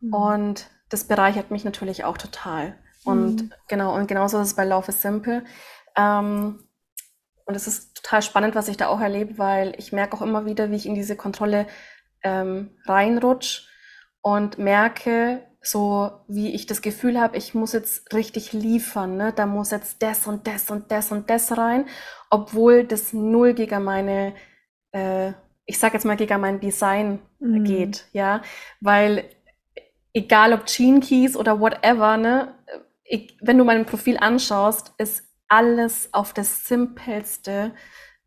[0.00, 0.14] Mhm.
[0.14, 2.78] Und das bereichert mich natürlich auch total.
[3.04, 3.52] Und mhm.
[3.66, 5.44] genau, und genauso ist es bei Love is Simple.
[5.96, 6.62] Ähm,
[7.44, 10.46] und es ist total spannend, was ich da auch erlebe, weil ich merke auch immer
[10.46, 11.66] wieder, wie ich in diese Kontrolle
[12.22, 13.68] ähm, reinrutsch
[14.20, 19.32] und merke, so wie ich das Gefühl habe, ich muss jetzt richtig liefern, ne?
[19.32, 21.86] da muss jetzt das und das und das und das rein,
[22.30, 24.34] obwohl das null gegen meine
[24.92, 25.32] äh,
[25.66, 27.64] ich sage jetzt mal, gegen mein Design mhm.
[27.64, 28.42] geht, ja,
[28.80, 29.24] weil
[30.14, 32.54] egal ob Gene Keys oder whatever, ne,
[33.04, 37.72] ich, wenn du mein Profil anschaust, ist alles auf das Simpelste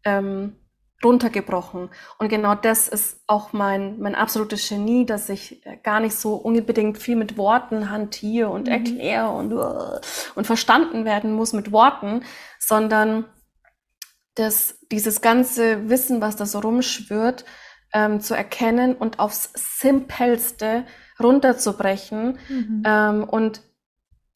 [0.05, 0.55] ähm,
[1.03, 1.89] runtergebrochen.
[2.17, 6.97] Und genau das ist auch mein, mein absolutes Genie, dass ich gar nicht so unbedingt
[6.97, 8.73] viel mit Worten hantiere und mhm.
[8.73, 9.99] erkläre und, uh,
[10.35, 12.23] und verstanden werden muss mit Worten,
[12.59, 13.25] sondern
[14.39, 17.45] das, dieses ganze Wissen, was da so rumschwirrt,
[17.93, 20.85] ähm, zu erkennen und aufs Simpelste
[21.19, 22.83] runterzubrechen mhm.
[22.85, 23.61] ähm, und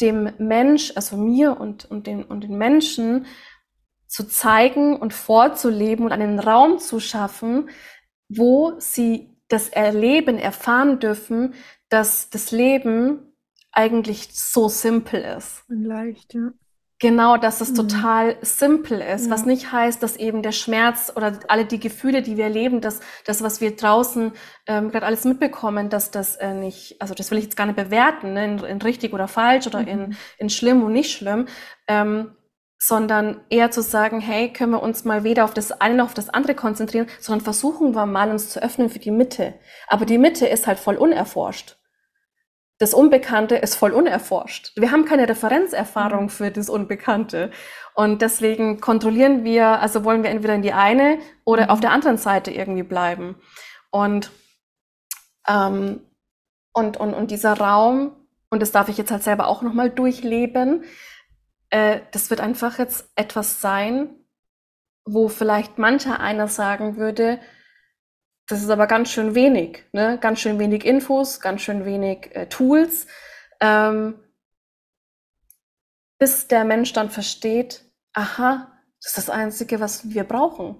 [0.01, 3.25] dem Mensch, also mir und, und, den, und den Menschen
[4.07, 7.69] zu zeigen und vorzuleben und einen Raum zu schaffen,
[8.27, 11.53] wo sie das Erleben erfahren dürfen,
[11.89, 13.33] dass das Leben
[13.71, 15.63] eigentlich so simpel ist.
[15.69, 16.51] Und leicht, ja.
[17.03, 17.75] Genau, dass es mhm.
[17.75, 19.31] total simpel ist, ja.
[19.31, 23.01] was nicht heißt, dass eben der Schmerz oder alle die Gefühle, die wir erleben, dass
[23.25, 24.31] das, was wir draußen
[24.67, 27.75] ähm, gerade alles mitbekommen, dass das äh, nicht, also das will ich jetzt gar nicht
[27.75, 29.87] bewerten, ne, in, in richtig oder falsch oder mhm.
[29.89, 31.49] in, in schlimm und nicht schlimm,
[31.89, 32.37] ähm,
[32.79, 36.13] sondern eher zu sagen, hey, können wir uns mal weder auf das eine noch auf
[36.13, 39.55] das andere konzentrieren, sondern versuchen wir mal uns zu öffnen für die Mitte.
[39.87, 41.75] Aber die Mitte ist halt voll unerforscht
[42.83, 44.73] das Unbekannte ist voll unerforscht.
[44.75, 47.49] Wir haben keine Referenzerfahrung für das Unbekannte.
[47.95, 52.17] Und deswegen kontrollieren wir, also wollen wir entweder in die eine oder auf der anderen
[52.17, 53.35] Seite irgendwie bleiben.
[53.89, 54.31] Und,
[55.47, 56.01] ähm,
[56.73, 58.17] und, und, und dieser Raum,
[58.49, 60.83] und das darf ich jetzt halt selber auch nochmal durchleben,
[61.69, 64.09] äh, das wird einfach jetzt etwas sein,
[65.05, 67.39] wo vielleicht mancher einer sagen würde,
[68.53, 70.17] das ist aber ganz schön wenig, ne?
[70.21, 73.07] Ganz schön wenig Infos, ganz schön wenig äh, Tools,
[73.59, 74.15] ähm,
[76.19, 77.83] bis der Mensch dann versteht,
[78.13, 80.79] aha, das ist das Einzige, was wir brauchen.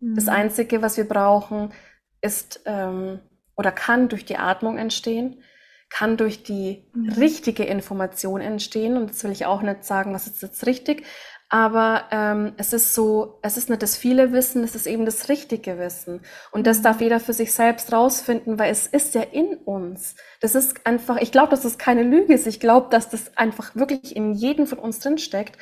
[0.00, 0.14] Mhm.
[0.14, 1.72] Das Einzige, was wir brauchen,
[2.20, 3.20] ist ähm,
[3.56, 5.42] oder kann durch die Atmung entstehen,
[5.90, 7.12] kann durch die mhm.
[7.14, 8.96] richtige Information entstehen.
[8.96, 11.04] Und das will ich auch nicht sagen, was ist jetzt richtig,
[11.48, 15.30] aber ähm, es ist so, es ist nicht das viele Wissen, es ist eben das
[15.30, 16.20] richtige Wissen.
[16.50, 20.14] Und das darf jeder für sich selbst rausfinden, weil es ist ja in uns.
[20.40, 22.46] Das ist einfach, ich glaube, dass das keine Lüge ist.
[22.46, 25.56] Ich glaube, dass das einfach wirklich in jedem von uns drinsteckt.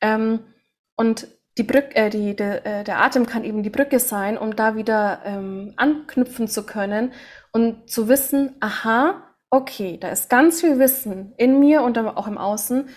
[0.00, 0.40] Ähm,
[0.96, 4.56] und die Brücke, äh, die, de, äh, der Atem kann eben die Brücke sein, um
[4.56, 7.12] da wieder ähm, anknüpfen zu können
[7.52, 12.38] und zu wissen, aha, okay, da ist ganz viel Wissen in mir und auch im
[12.38, 12.88] Außen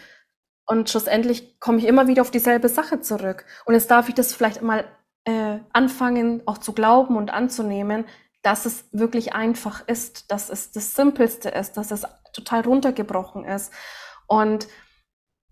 [0.72, 3.44] und schlussendlich komme ich immer wieder auf dieselbe Sache zurück.
[3.66, 4.86] Und jetzt darf ich das vielleicht mal
[5.26, 8.06] äh, anfangen, auch zu glauben und anzunehmen,
[8.42, 13.74] dass es wirklich einfach ist, dass es das Simpelste ist, dass es total runtergebrochen ist.
[14.28, 14.70] Und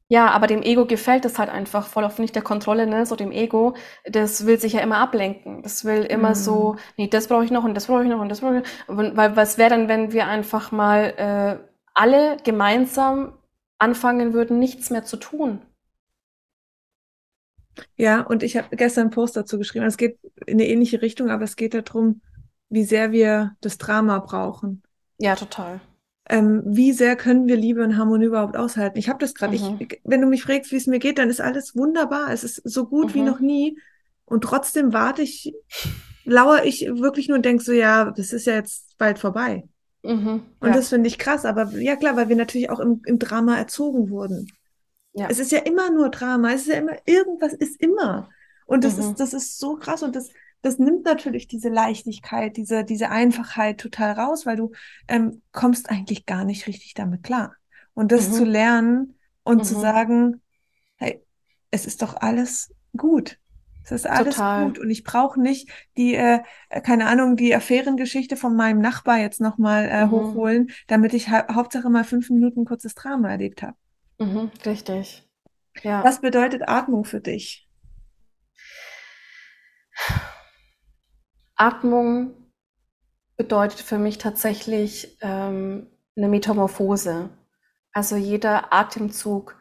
[0.07, 3.05] ja, aber dem Ego gefällt es halt einfach voll auf nicht der Kontrolle, ne?
[3.05, 5.63] So dem Ego, das will sich ja immer ablenken.
[5.63, 6.35] Das will immer mm.
[6.35, 8.63] so, nee, das brauche ich noch und das brauche ich noch und das brauche ich
[8.87, 8.97] noch.
[9.17, 13.33] Weil was wäre dann, wenn wir einfach mal äh, alle gemeinsam
[13.79, 15.61] anfangen würden, nichts mehr zu tun.
[17.95, 19.85] Ja, und ich habe gestern einen Post dazu geschrieben.
[19.85, 22.21] Es geht in eine ähnliche Richtung, aber es geht darum,
[22.69, 24.83] wie sehr wir das Drama brauchen.
[25.17, 25.79] Ja, total.
[26.27, 28.99] Ähm, wie sehr können wir Liebe und Harmonie überhaupt aushalten?
[28.99, 29.57] Ich habe das gerade.
[29.57, 29.87] Mhm.
[30.03, 32.31] wenn du mich fragst, wie es mir geht, dann ist alles wunderbar.
[32.31, 33.13] Es ist so gut mhm.
[33.13, 33.79] wie noch nie.
[34.25, 35.53] Und trotzdem warte ich,
[36.25, 39.67] lauere ich wirklich nur und denke so, ja, das ist ja jetzt bald vorbei.
[40.03, 40.73] Mhm, und ja.
[40.73, 44.09] das finde ich krass, aber ja klar, weil wir natürlich auch im, im Drama erzogen
[44.09, 44.47] wurden.
[45.13, 45.27] Ja.
[45.29, 48.29] Es ist ja immer nur Drama, es ist ja immer, irgendwas ist immer.
[48.65, 49.03] Und das mhm.
[49.03, 50.29] ist, das ist so krass und das,
[50.61, 54.71] das nimmt natürlich diese Leichtigkeit, diese, diese Einfachheit total raus, weil du
[55.07, 57.55] ähm, kommst eigentlich gar nicht richtig damit klar.
[57.93, 58.33] Und das mhm.
[58.33, 59.81] zu lernen und zu mhm.
[59.81, 60.41] sagen,
[60.95, 61.21] hey,
[61.71, 63.39] es ist doch alles gut.
[63.83, 64.65] Es ist alles Total.
[64.65, 66.41] gut und ich brauche nicht die, äh,
[66.83, 70.11] keine Ahnung, die Affärengeschichte von meinem Nachbar jetzt nochmal äh, mhm.
[70.11, 73.75] hochholen, damit ich ha Hauptsache mal fünf Minuten kurzes Drama erlebt habe.
[74.19, 75.27] Mhm, richtig.
[75.81, 76.03] Ja.
[76.03, 77.67] Was bedeutet Atmung für dich?
[81.55, 82.31] Atmung
[83.37, 87.29] bedeutet für mich tatsächlich ähm, eine Metamorphose.
[87.91, 89.57] Also jeder Atemzug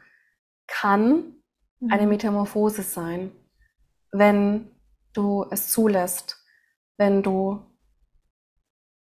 [0.66, 1.36] kann
[1.80, 1.90] mhm.
[1.90, 3.30] eine Metamorphose sein
[4.12, 4.70] wenn
[5.12, 6.44] du es zulässt,
[6.96, 7.64] wenn du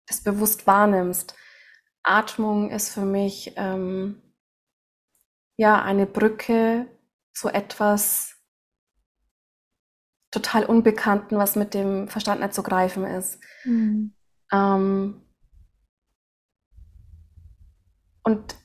[0.08, 1.36] es bewusst wahrnimmst.
[2.04, 4.22] Atmung ist für mich ähm,
[5.58, 6.88] ja eine Brücke
[7.34, 8.36] zu etwas
[10.32, 13.40] total Unbekannten, was mit dem Verstand nicht zu greifen ist.
[13.66, 14.14] Mhm.
[14.52, 15.22] Ähm,
[18.24, 18.56] und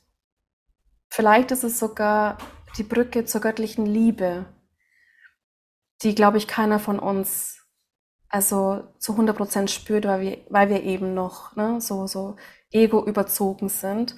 [1.09, 2.37] vielleicht ist es sogar
[2.77, 4.45] die Brücke zur göttlichen Liebe,
[6.03, 7.63] die, glaube ich, keiner von uns
[8.33, 12.35] also zu 100 Prozent spürt, weil wir, weil wir eben noch ne, so, so
[12.71, 14.15] ego überzogen sind.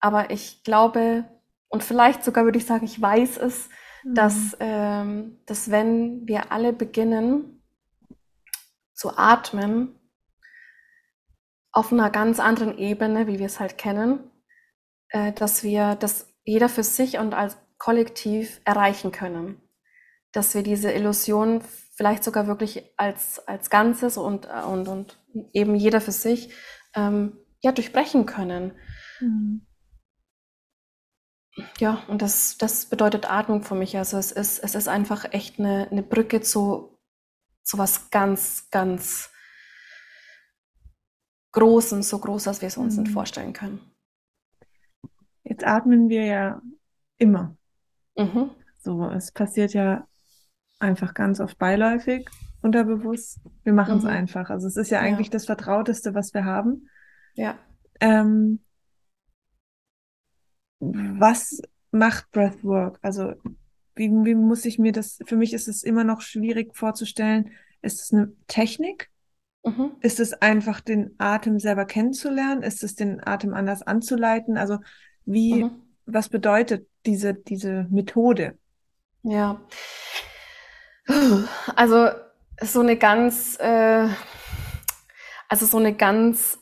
[0.00, 1.24] Aber ich glaube,
[1.68, 3.70] und vielleicht sogar würde ich sagen, ich weiß es,
[4.04, 4.14] mhm.
[4.14, 7.62] dass, ähm, dass wenn wir alle beginnen
[8.92, 9.98] zu atmen,
[11.72, 14.30] auf einer ganz anderen Ebene, wie wir es halt kennen,
[15.08, 19.67] äh, dass wir das jeder für sich und als Kollektiv erreichen können
[20.32, 21.62] dass wir diese Illusion
[21.94, 25.18] vielleicht sogar wirklich als, als Ganzes und, und, und
[25.52, 26.52] eben jeder für sich
[26.94, 28.72] ähm, ja, durchbrechen können.
[29.20, 29.66] Mhm.
[31.78, 33.96] Ja, und das, das bedeutet Atmung für mich.
[33.96, 36.98] Also es ist, es ist einfach echt eine, eine Brücke zu,
[37.64, 39.30] zu was ganz, ganz
[41.52, 43.04] Großem, so groß, als wir es uns mhm.
[43.04, 43.80] nicht vorstellen können.
[45.44, 46.62] Jetzt atmen wir ja
[47.16, 47.56] immer.
[48.16, 48.50] Mhm.
[48.78, 50.07] So, es passiert ja
[50.78, 52.28] einfach ganz oft beiläufig,
[52.62, 53.38] unterbewusst.
[53.64, 54.10] Wir machen es Mhm.
[54.10, 54.50] einfach.
[54.50, 55.04] Also es ist ja Ja.
[55.04, 56.88] eigentlich das Vertrauteste, was wir haben.
[57.34, 57.58] Ja.
[58.00, 58.60] Ähm,
[60.80, 61.60] was
[61.90, 62.98] macht Breathwork?
[63.02, 63.34] Also
[63.94, 67.50] wie, wie muss ich mir das, für mich ist es immer noch schwierig vorzustellen,
[67.82, 69.10] ist es eine Technik?
[69.64, 69.92] Mhm.
[70.00, 72.62] Ist es einfach den Atem selber kennenzulernen?
[72.62, 74.56] Ist es den Atem anders anzuleiten?
[74.56, 74.78] Also
[75.24, 75.82] wie, Mhm.
[76.06, 78.56] was bedeutet diese, diese Methode?
[79.24, 79.60] Ja.
[81.76, 82.08] Also
[82.62, 84.08] so eine ganz, äh,
[85.48, 86.58] also so eine ganz,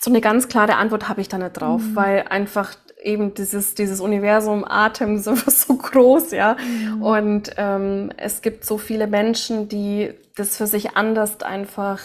[0.00, 1.96] so eine ganz klare Antwort habe ich da nicht drauf, Mhm.
[1.96, 6.56] weil einfach eben dieses, dieses Universum Atem so, so groß, ja.
[6.56, 7.02] Mhm.
[7.02, 12.00] Und ähm, es gibt so viele Menschen, die das für sich anders einfach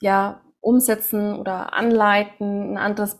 [0.00, 3.18] ja umsetzen oder anleiten, ein anderes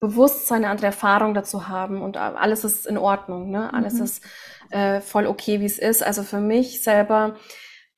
[0.00, 3.72] Bewusstsein, eine andere Erfahrung dazu haben und alles ist in Ordnung, ne?
[3.74, 4.02] Alles Mhm.
[4.04, 4.24] ist
[4.70, 6.02] äh, voll okay, wie es ist.
[6.02, 7.36] Also für mich selber,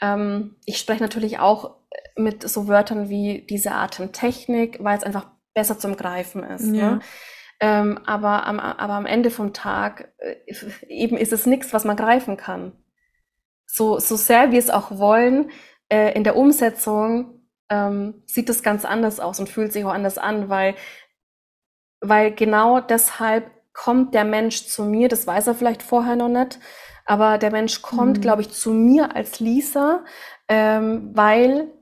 [0.01, 1.77] ähm, ich spreche natürlich auch
[2.17, 6.75] mit so Wörtern wie diese Atemtechnik, weil es einfach besser zum Greifen ist.
[6.75, 6.93] Ja.
[6.93, 7.01] Ne?
[7.61, 10.37] Ähm, aber, am, aber am Ende vom Tag äh,
[10.89, 12.73] eben ist es nichts, was man greifen kann.
[13.67, 15.51] So, so sehr wir es auch wollen,
[15.89, 20.19] äh, in der Umsetzung ähm, sieht es ganz anders aus und fühlt sich auch anders
[20.19, 20.75] an, weil,
[22.03, 26.59] weil genau deshalb kommt der Mensch zu mir, das weiß er vielleicht vorher noch nicht,
[27.07, 28.21] aber der Mensch kommt, Mhm.
[28.23, 30.05] glaube ich, zu mir als Lisa,
[30.49, 31.73] ähm, weil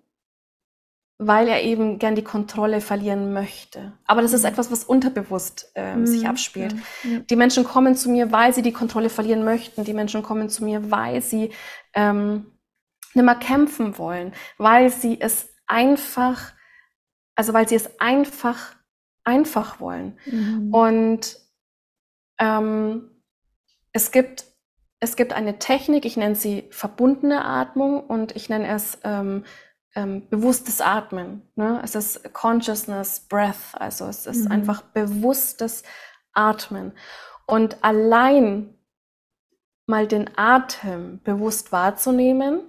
[1.23, 3.93] weil er eben gern die Kontrolle verlieren möchte.
[4.07, 4.49] Aber das ist Mhm.
[4.49, 6.73] etwas, was unterbewusst ähm, sich abspielt.
[7.05, 7.19] Ja, ja.
[7.19, 9.85] Die Menschen kommen zu mir, weil sie die Kontrolle verlieren möchten.
[9.85, 11.53] Die Menschen kommen zu mir, weil sie
[11.93, 12.53] ähm,
[13.13, 16.53] nicht mehr kämpfen wollen, weil sie es einfach,
[17.35, 18.77] also weil sie es einfach,
[19.31, 20.19] einfach wollen.
[20.27, 20.75] Mhm.
[20.75, 21.37] Und
[22.39, 23.11] ähm,
[23.93, 24.45] es gibt,
[24.99, 29.45] es gibt eine Technik, ich nenne sie verbundene Atmung und ich nenne es ähm,
[29.95, 31.43] ähm, bewusstes Atmen.
[31.55, 31.81] Ne?
[31.83, 34.53] Es ist Consciousness, Breath, also es ist Mhm.
[34.53, 35.83] einfach bewusstes
[36.33, 36.93] Atmen.
[37.47, 38.75] Und allein
[39.87, 42.63] mal den Atem bewusst wahrzunehmen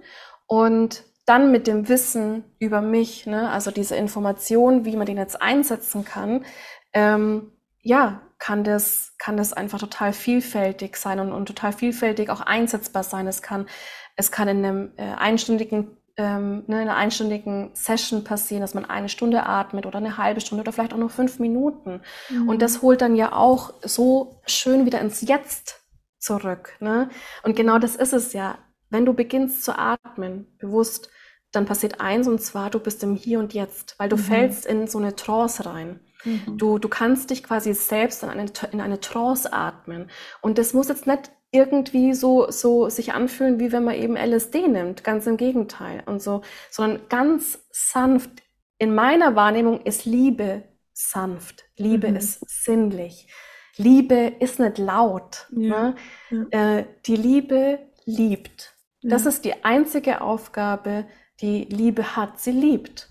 [0.46, 5.40] und dann mit dem Wissen über mich, ne, also diese Information, wie man den jetzt
[5.40, 6.44] einsetzen kann,
[6.92, 12.42] ähm, ja, kann das, kann das einfach total vielfältig sein und, und total vielfältig auch
[12.42, 13.26] einsetzbar sein.
[13.26, 13.66] Es kann,
[14.14, 18.84] es kann in einem äh, einstündigen, ähm, ne, in einer einstündigen Session passieren, dass man
[18.84, 22.02] eine Stunde atmet oder eine halbe Stunde oder vielleicht auch nur fünf Minuten.
[22.28, 22.50] Mhm.
[22.50, 25.80] Und das holt dann ja auch so schön wieder ins Jetzt
[26.18, 26.76] zurück.
[26.78, 27.08] Ne?
[27.42, 28.58] Und genau das ist es ja.
[28.90, 31.08] Wenn du beginnst zu atmen, bewusst,
[31.52, 34.20] dann passiert eins und zwar, du bist im Hier und Jetzt, weil du Mhm.
[34.20, 36.00] fällst in so eine Trance rein.
[36.24, 36.56] Mhm.
[36.58, 40.10] Du, du kannst dich quasi selbst in eine, in eine Trance atmen.
[40.40, 44.66] Und das muss jetzt nicht irgendwie so, so sich anfühlen, wie wenn man eben LSD
[44.68, 45.04] nimmt.
[45.04, 46.02] Ganz im Gegenteil.
[46.06, 48.30] Und so, sondern ganz sanft.
[48.78, 50.62] In meiner Wahrnehmung ist Liebe
[50.94, 51.64] sanft.
[51.76, 52.16] Liebe Mhm.
[52.16, 53.28] ist sinnlich.
[53.76, 55.46] Liebe ist nicht laut.
[55.50, 55.94] Ja,
[56.30, 56.46] Ne?
[56.50, 58.74] Äh, die Liebe liebt.
[59.02, 59.30] Das Ja.
[59.30, 61.06] ist die einzige Aufgabe,
[61.40, 62.38] die Liebe hat.
[62.40, 63.08] Sie liebt.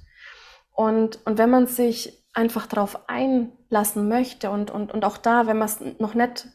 [0.72, 5.58] Und, und wenn man sich einfach darauf einlassen möchte und, und, und auch da, wenn
[5.58, 6.48] man es noch nicht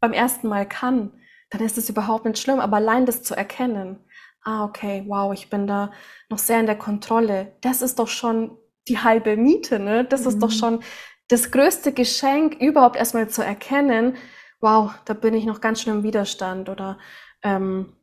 [0.00, 1.12] beim ersten Mal kann,
[1.50, 2.60] dann ist es überhaupt nicht schlimm.
[2.60, 3.98] Aber allein das zu erkennen,
[4.42, 5.92] ah, okay, wow, ich bin da
[6.28, 8.56] noch sehr in der Kontrolle, das ist doch schon
[8.88, 10.04] die halbe Miete, ne?
[10.04, 10.52] Das ist doch Mhm.
[10.52, 10.82] schon
[11.28, 14.16] das größte Geschenk, überhaupt erstmal zu erkennen,
[14.60, 16.98] wow, da bin ich noch ganz schön im Widerstand oder
[17.42, 17.96] ähm,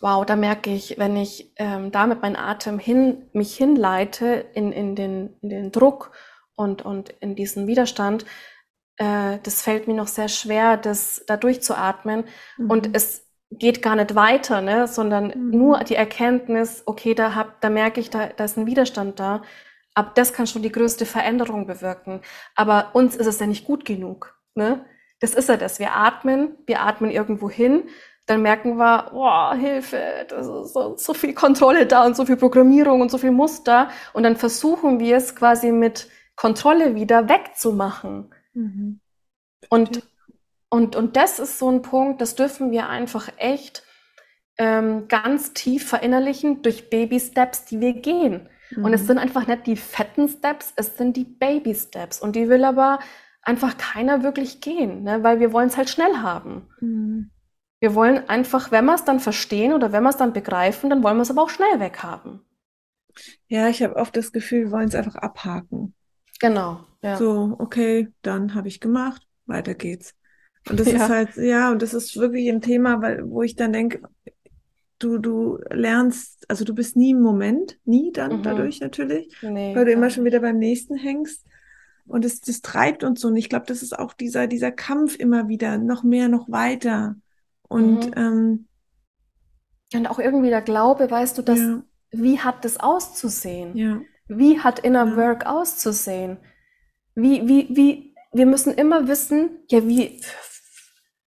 [0.00, 4.72] wow, da merke ich, wenn ich ähm, da mit meinem Atem hin, mich hinleite in,
[4.72, 6.12] in, den, in den Druck
[6.54, 8.24] und, und in diesen Widerstand,
[8.96, 12.24] äh, das fällt mir noch sehr schwer, das da durchzuatmen.
[12.68, 12.94] Und Mhm.
[12.94, 14.86] es geht gar nicht weiter, ne?
[14.88, 15.50] sondern Mhm.
[15.50, 19.42] nur die Erkenntnis, okay, da, hab, da merke ich, da, da ist ein Widerstand da.
[19.94, 22.20] Ab das kann schon die größte Veränderung bewirken.
[22.54, 24.36] Aber uns ist es ja nicht gut genug.
[24.54, 24.84] Ne?
[25.20, 25.78] Das ist ja das.
[25.80, 27.84] Wir atmen, wir atmen irgendwo hin,
[28.28, 32.36] dann merken wir, oh, Hilfe, das ist so, so viel Kontrolle da und so viel
[32.36, 33.88] Programmierung und so viel Muster.
[34.12, 38.34] Und dann versuchen wir es quasi mit Kontrolle wieder wegzumachen.
[38.52, 39.00] Mhm.
[39.70, 40.02] Und,
[40.68, 43.82] und, und das ist so ein Punkt, das dürfen wir einfach echt
[44.58, 48.48] ähm, ganz tief verinnerlichen durch Baby-Steps, die wir gehen.
[48.76, 49.06] Und es Mhm.
[49.06, 52.20] sind einfach nicht die fetten Steps, es sind die Baby-Steps.
[52.20, 52.98] Und die will aber
[53.40, 55.22] einfach keiner wirklich gehen, ne?
[55.22, 56.68] weil wir wollen es halt schnell haben.
[56.80, 57.30] Mhm.
[57.80, 61.02] Wir wollen einfach, wenn wir es dann verstehen oder wenn wir es dann begreifen, dann
[61.02, 62.40] wollen wir es aber auch schnell weghaben.
[63.48, 65.94] Ja, ich habe oft das Gefühl, wir wollen es einfach abhaken.
[66.40, 67.16] Genau, ja.
[67.16, 70.14] So, okay, dann habe ich gemacht, weiter geht's.
[70.68, 71.04] Und das ja.
[71.04, 74.02] ist halt, ja, und das ist wirklich ein Thema, weil, wo ich dann denke,
[74.98, 78.42] du, du lernst, also du bist nie im Moment, nie dann mhm.
[78.42, 81.44] dadurch natürlich, nee, weil du immer schon wieder beim nächsten hängst.
[82.06, 83.28] Und es, das treibt uns so.
[83.28, 87.16] Und ich glaube, das ist auch dieser, dieser Kampf immer wieder, noch mehr, noch weiter.
[87.68, 88.12] Und, mhm.
[88.16, 88.68] ähm,
[89.94, 91.82] und auch irgendwie der Glaube, weißt du, dass, ja.
[92.10, 93.76] wie hat das auszusehen?
[93.76, 94.00] Ja.
[94.28, 95.16] Wie hat Inner.
[95.16, 96.38] Work auszusehen?
[97.14, 100.20] Wie, wie, wie, wir müssen immer wissen, ja, wie,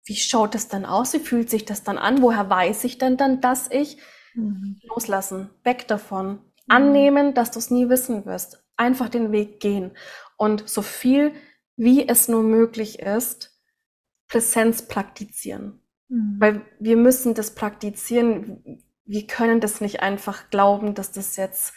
[0.04, 1.12] wie schaut das dann aus?
[1.14, 2.22] Wie fühlt sich das dann an?
[2.22, 3.98] Woher weiß ich denn dann, dass ich
[4.34, 4.78] mhm.
[4.82, 6.40] loslassen, weg davon, mhm.
[6.68, 9.92] annehmen, dass du es nie wissen wirst, einfach den Weg gehen
[10.36, 11.32] und so viel
[11.80, 13.58] wie es nur möglich ist,
[14.28, 15.79] Präsenz praktizieren.
[16.10, 16.36] Mhm.
[16.38, 18.84] Weil wir müssen das praktizieren.
[19.06, 21.72] Wir können das nicht einfach glauben, dass das jetzt,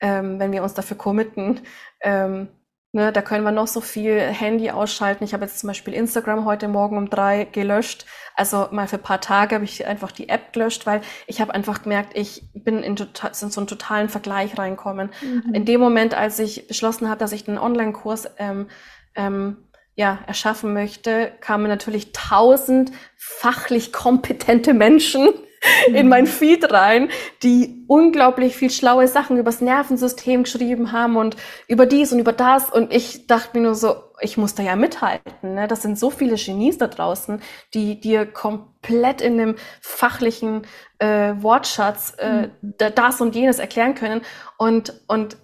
[0.00, 1.60] ähm, wenn wir uns dafür committen,
[2.00, 2.48] ähm,
[2.94, 5.24] Ne, da können wir noch so viel Handy ausschalten.
[5.24, 8.04] Ich habe jetzt zum Beispiel Instagram heute Morgen um drei gelöscht.
[8.34, 11.54] Also mal für ein paar Tage habe ich einfach die App gelöscht, weil ich habe
[11.54, 15.08] einfach gemerkt, ich bin in, total, in so einen totalen Vergleich reinkommen.
[15.22, 15.54] Mhm.
[15.54, 18.68] In dem Moment, als ich beschlossen habe, dass ich einen Online-Kurs ähm,
[19.14, 19.56] ähm,
[19.94, 25.28] ja, erschaffen möchte, kamen natürlich tausend fachlich kompetente Menschen
[25.86, 27.08] in mein Feed rein,
[27.42, 31.36] die unglaublich viel schlaue Sachen übers Nervensystem geschrieben haben und
[31.68, 32.70] über dies und über das.
[32.70, 35.54] Und ich dachte mir nur so, ich muss da ja mithalten.
[35.54, 35.68] Ne?
[35.68, 37.42] Das sind so viele Genies da draußen,
[37.74, 40.62] die dir komplett in dem fachlichen
[40.98, 42.74] äh, Wortschatz äh, mhm.
[42.94, 44.22] das und jenes erklären können.
[44.58, 45.36] Und, und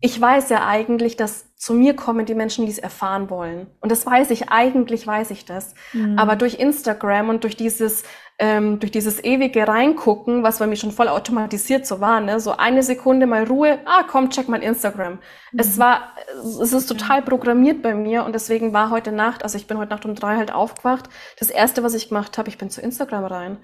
[0.00, 3.66] ich weiß ja eigentlich, dass zu mir kommen die Menschen, die es erfahren wollen.
[3.80, 5.74] Und das weiß ich, eigentlich weiß ich das.
[5.92, 6.16] Mhm.
[6.16, 8.04] Aber durch Instagram und durch dieses,
[8.38, 12.52] ähm, durch dieses ewige Reingucken, was bei mir schon voll automatisiert so war, ne, so
[12.52, 15.14] eine Sekunde mal Ruhe, ah, komm, check mal Instagram.
[15.14, 15.58] Mhm.
[15.58, 16.14] Es war,
[16.62, 19.90] es ist total programmiert bei mir und deswegen war heute Nacht, also ich bin heute
[19.90, 21.08] Nacht um drei halt aufgewacht.
[21.40, 23.58] Das erste, was ich gemacht habe, ich bin zu Instagram rein.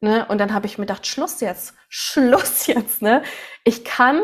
[0.00, 0.24] Ne?
[0.28, 3.22] Und dann habe ich mir gedacht, Schluss jetzt, Schluss jetzt, ne?
[3.64, 4.20] Ich kann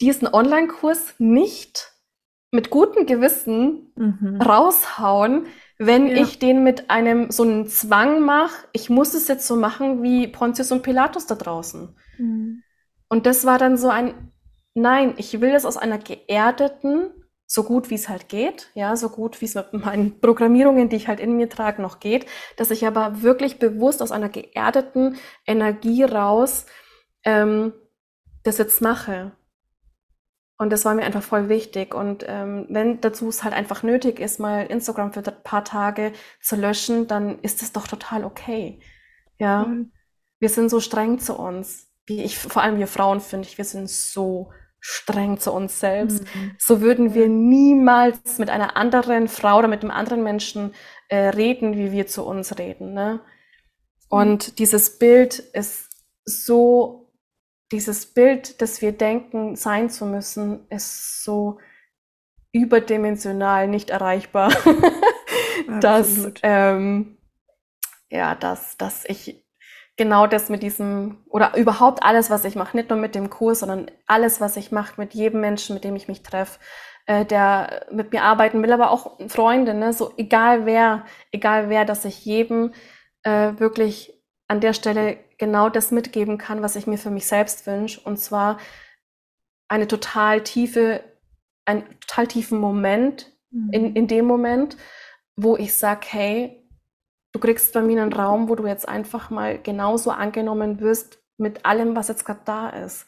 [0.00, 1.92] diesen Online-Kurs nicht
[2.50, 4.40] mit gutem Gewissen mhm.
[4.40, 5.46] raushauen,
[5.78, 6.22] wenn ja.
[6.22, 10.28] ich den mit einem so einen Zwang mache, ich muss es jetzt so machen wie
[10.28, 11.96] Pontius und Pilatus da draußen.
[12.18, 12.62] Mhm.
[13.08, 14.32] Und das war dann so ein,
[14.74, 17.10] nein, ich will das aus einer geerdeten,
[17.46, 20.96] so gut wie es halt geht, ja, so gut wie es mit meinen Programmierungen, die
[20.96, 22.26] ich halt in mir trage, noch geht,
[22.56, 25.16] dass ich aber wirklich bewusst aus einer geerdeten
[25.46, 26.66] Energie raus
[27.24, 27.72] ähm,
[28.44, 29.32] das jetzt mache.
[30.56, 31.94] Und das war mir einfach voll wichtig.
[31.94, 36.12] Und ähm, wenn dazu es halt einfach nötig ist, mal Instagram für ein paar Tage
[36.40, 38.80] zu löschen, dann ist es doch total okay.
[39.38, 39.64] Ja.
[39.64, 39.92] Mhm.
[40.38, 41.88] Wir sind so streng zu uns.
[42.06, 46.22] Wie ich, vor allem wir Frauen finde ich, wir sind so streng zu uns selbst.
[46.22, 46.54] Mhm.
[46.58, 50.74] So würden wir niemals mit einer anderen Frau oder mit einem anderen Menschen
[51.08, 52.92] äh, reden, wie wir zu uns reden.
[52.92, 53.20] Ne?
[54.08, 55.88] Und dieses Bild ist
[56.26, 57.03] so
[57.74, 61.58] dieses Bild, das wir denken, sein zu müssen, ist so
[62.52, 64.52] überdimensional nicht erreichbar,
[65.80, 67.18] dass, ähm,
[68.10, 69.44] ja, dass, dass ich
[69.96, 73.58] genau das mit diesem oder überhaupt alles, was ich mache, nicht nur mit dem Kurs,
[73.58, 76.60] sondern alles, was ich mache mit jedem Menschen, mit dem ich mich treffe,
[77.06, 79.92] äh, der mit mir arbeiten will, aber auch Freunde, ne?
[79.92, 82.72] so egal wer, egal wer, dass ich jedem
[83.24, 84.14] äh, wirklich
[84.46, 88.00] an der Stelle genau das mitgeben kann, was ich mir für mich selbst wünsche.
[88.00, 88.58] Und zwar
[89.68, 91.02] eine total tiefe,
[91.64, 93.70] einen total tiefen Moment mhm.
[93.72, 94.76] in, in dem Moment,
[95.36, 96.68] wo ich sage, hey,
[97.32, 101.66] du kriegst bei mir einen Raum, wo du jetzt einfach mal genauso angenommen wirst mit
[101.66, 103.06] allem, was jetzt gerade da ist.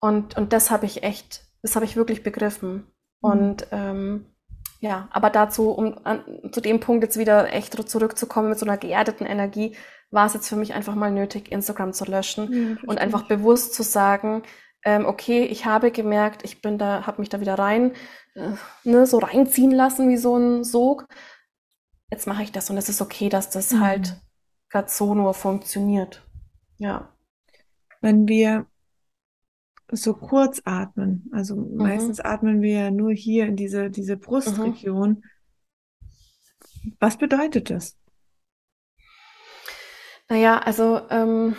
[0.00, 2.74] Und, und das habe ich echt, das habe ich wirklich begriffen.
[3.22, 3.30] Mhm.
[3.30, 4.26] Und ähm,
[4.80, 6.22] ja, aber dazu, um an,
[6.52, 9.74] zu dem Punkt jetzt wieder echt zurückzukommen mit so einer geerdeten Energie,
[10.10, 13.74] war es jetzt für mich einfach mal nötig, Instagram zu löschen ja, und einfach bewusst
[13.74, 14.42] zu sagen,
[14.84, 17.92] ähm, okay, ich habe gemerkt, ich bin da, habe mich da wieder rein,
[18.34, 18.50] äh,
[18.84, 21.06] ne, so reinziehen lassen wie so ein Sog.
[22.10, 23.80] Jetzt mache ich das und es ist okay, dass das mhm.
[23.80, 24.20] halt
[24.68, 26.22] gerade so nur funktioniert.
[26.76, 27.08] Ja.
[28.00, 28.66] Wenn wir
[29.90, 31.28] so kurz atmen.
[31.32, 31.76] Also mhm.
[31.76, 35.22] meistens atmen wir ja nur hier in diese, diese Brustregion.
[36.82, 36.92] Mhm.
[36.98, 37.96] Was bedeutet das?
[40.34, 41.54] Naja, also ähm,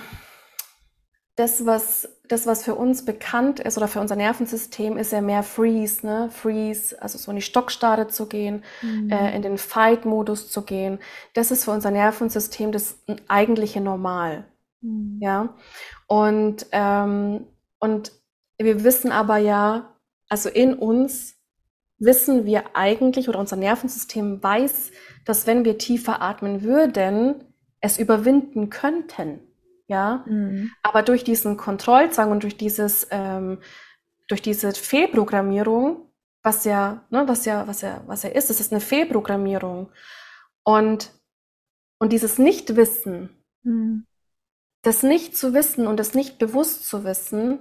[1.38, 5.44] das, was, das, was für uns bekannt ist oder für unser Nervensystem, ist ja mehr
[5.44, 6.30] Freeze, ne?
[6.30, 9.10] Freeze, also so in die Stockstarre zu gehen, mhm.
[9.10, 11.00] äh, in den Fight-Modus zu gehen.
[11.34, 12.98] Das ist für unser Nervensystem das
[13.30, 14.44] eigentliche Normal.
[14.82, 15.20] Mhm.
[15.22, 15.56] Ja.
[16.08, 17.48] Und ähm,
[17.80, 18.12] und
[18.58, 19.96] wir wissen aber ja,
[20.28, 21.36] also in uns
[21.98, 24.92] wissen wir eigentlich oder unser Nervensystem weiß,
[25.24, 27.36] dass wenn wir tiefer atmen würden,
[27.86, 29.40] es überwinden könnten.
[29.88, 30.72] Ja, mhm.
[30.82, 33.60] aber durch diesen Kontrollzwang und durch dieses, ähm,
[34.28, 36.10] durch diese Fehlprogrammierung,
[36.42, 39.92] was ja, ne, was ja, was ja, was ja ist, es ist eine Fehlprogrammierung.
[40.64, 41.12] Und,
[42.00, 43.30] und dieses Nichtwissen,
[43.62, 44.08] mhm.
[44.82, 47.60] das nicht zu wissen und das nicht bewusst zu wissen,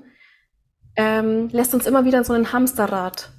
[0.97, 3.33] ähm, lässt uns immer wieder in so ein Hamsterrad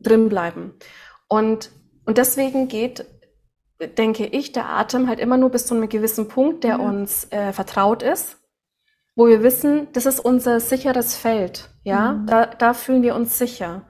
[0.00, 0.74] drin bleiben.
[1.28, 1.70] Und,
[2.04, 3.06] und deswegen geht,
[3.88, 6.76] denke ich, der Atem halt immer nur bis zu einem gewissen Punkt, der ja.
[6.76, 8.38] uns äh, vertraut ist,
[9.14, 11.70] wo wir wissen, das ist unser sicheres Feld.
[11.84, 12.26] Ja, mhm.
[12.26, 13.86] da, da fühlen wir uns sicher.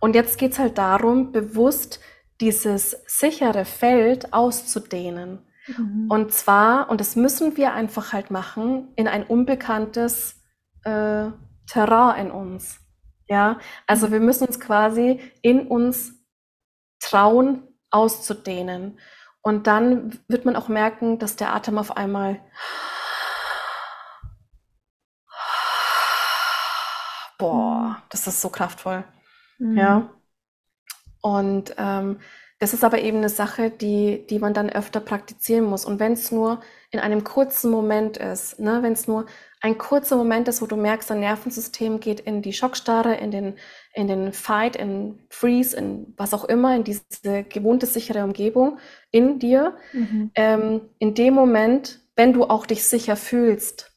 [0.00, 2.00] Und jetzt geht's halt darum, bewusst
[2.40, 5.46] dieses sichere Feld auszudehnen.
[5.66, 6.06] Mhm.
[6.10, 10.42] Und zwar, und das müssen wir einfach halt machen, in ein unbekanntes
[10.84, 11.30] äh,
[11.66, 12.80] Terrain in uns.
[13.26, 14.12] Ja, also mhm.
[14.12, 16.12] wir müssen uns quasi in uns
[17.00, 18.98] trauen, auszudehnen.
[19.46, 22.40] Und dann wird man auch merken, dass der Atem auf einmal
[27.38, 27.96] boah, mhm.
[28.08, 29.04] das ist so kraftvoll.
[29.58, 29.76] Mhm.
[29.76, 30.10] Ja.
[31.20, 32.20] Und ähm,
[32.58, 35.84] das ist aber eben eine Sache, die, die man dann öfter praktizieren muss.
[35.84, 39.26] Und wenn es nur in einem kurzen Moment ist, ne, wenn es nur
[39.60, 43.58] ein kurzer Moment ist, wo du merkst, dein Nervensystem geht in die Schockstarre, in den,
[43.94, 48.78] in den Fight, in Freeze, in was auch immer, in diese gewohnte, sichere Umgebung
[49.10, 49.76] in dir.
[49.92, 50.30] Mhm.
[50.34, 53.92] Ähm, in dem Moment, wenn du auch dich sicher fühlst,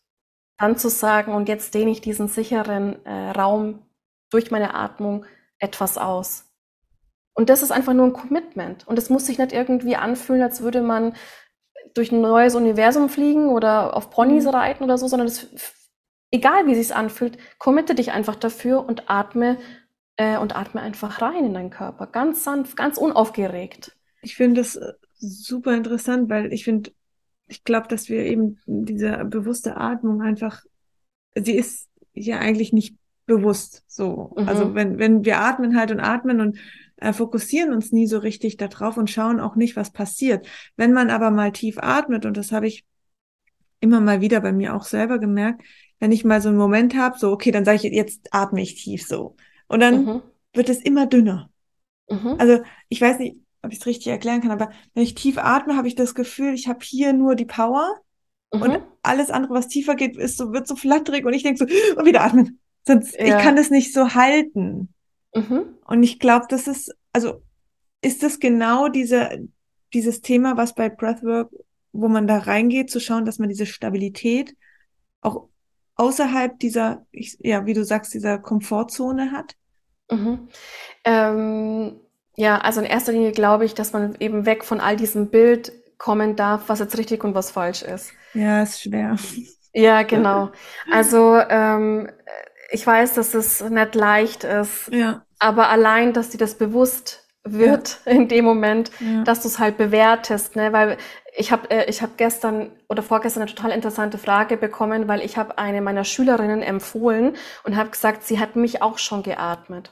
[0.60, 3.86] dann zu sagen, und jetzt dehne ich diesen sicheren äh, Raum
[4.32, 5.26] durch meine Atmung
[5.60, 6.46] etwas aus.
[7.34, 8.88] Und das ist einfach nur ein Commitment.
[8.88, 11.14] Und es muss sich nicht irgendwie anfühlen, als würde man
[11.94, 14.52] durch ein neues Universum fliegen oder auf Ponys mhm.
[14.52, 15.48] reiten oder so, sondern es,
[16.32, 19.58] egal wie es sich anfühlt, committe dich einfach dafür und atme
[20.18, 22.08] äh, und atme einfach rein in deinen Körper.
[22.08, 23.96] Ganz sanft, ganz unaufgeregt.
[24.22, 26.92] Ich finde das äh, super interessant, weil ich finde,
[27.48, 30.64] ich glaube, dass wir eben diese bewusste Atmung einfach,
[31.36, 34.34] sie ist ja eigentlich nicht bewusst so.
[34.36, 34.50] Also mhm.
[34.50, 36.58] Also wenn, wenn wir atmen halt und atmen und
[36.98, 40.48] äh, fokussieren uns nie so richtig darauf und schauen auch nicht, was passiert.
[40.76, 42.86] Wenn man aber mal tief atmet, und das habe ich
[43.80, 45.62] immer mal wieder bei mir auch selber gemerkt,
[46.00, 48.84] wenn ich mal so einen Moment habe, so, okay, dann sage ich, jetzt atme ich
[48.84, 49.36] tief so.
[49.68, 50.22] Und dann mhm.
[50.54, 51.50] wird es immer dünner.
[52.10, 52.36] Mhm.
[52.38, 55.76] Also ich weiß nicht, ob ich es richtig erklären kann, aber wenn ich tief atme,
[55.76, 58.00] habe ich das Gefühl, ich habe hier nur die Power
[58.54, 58.62] mhm.
[58.62, 62.00] und alles andere, was tiefer geht, ist so, wird so flatterig und ich denke so,
[62.00, 62.60] und wieder atmen.
[62.86, 63.26] Sonst, ja.
[63.26, 64.94] ich kann das nicht so halten.
[65.36, 65.76] Mhm.
[65.86, 67.42] Und ich glaube, das ist, also
[68.02, 69.48] ist das genau diese,
[69.94, 71.52] dieses Thema, was bei Breathwork,
[71.92, 74.56] wo man da reingeht, zu schauen, dass man diese Stabilität
[75.22, 75.50] auch
[75.98, 79.56] außerhalb dieser, ich, ja, wie du sagst, dieser Komfortzone hat?
[80.10, 80.48] Mhm.
[81.04, 82.00] Ähm,
[82.36, 85.72] ja, also in erster Linie glaube ich, dass man eben weg von all diesem Bild
[85.98, 88.14] kommen darf, was jetzt richtig und was falsch ist.
[88.34, 89.18] Ja, ist schwer.
[89.74, 90.50] Ja, genau.
[90.92, 92.10] Also ähm,
[92.72, 95.26] ich weiß, dass es nicht leicht ist, ja.
[95.40, 98.12] aber allein, dass dir das bewusst wird ja.
[98.14, 99.24] in dem Moment, ja.
[99.24, 100.74] dass du es halt bewertest, ne?
[100.74, 100.98] Weil
[101.38, 105.38] ich habe äh, ich habe gestern oder vorgestern eine total interessante Frage bekommen, weil ich
[105.38, 109.92] habe eine meiner Schülerinnen empfohlen und habe gesagt, sie hat mich auch schon geatmet.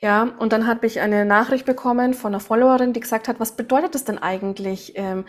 [0.00, 3.52] Ja, und dann habe ich eine Nachricht bekommen von einer Followerin, die gesagt hat, was
[3.52, 5.24] bedeutet das denn eigentlich, ähm,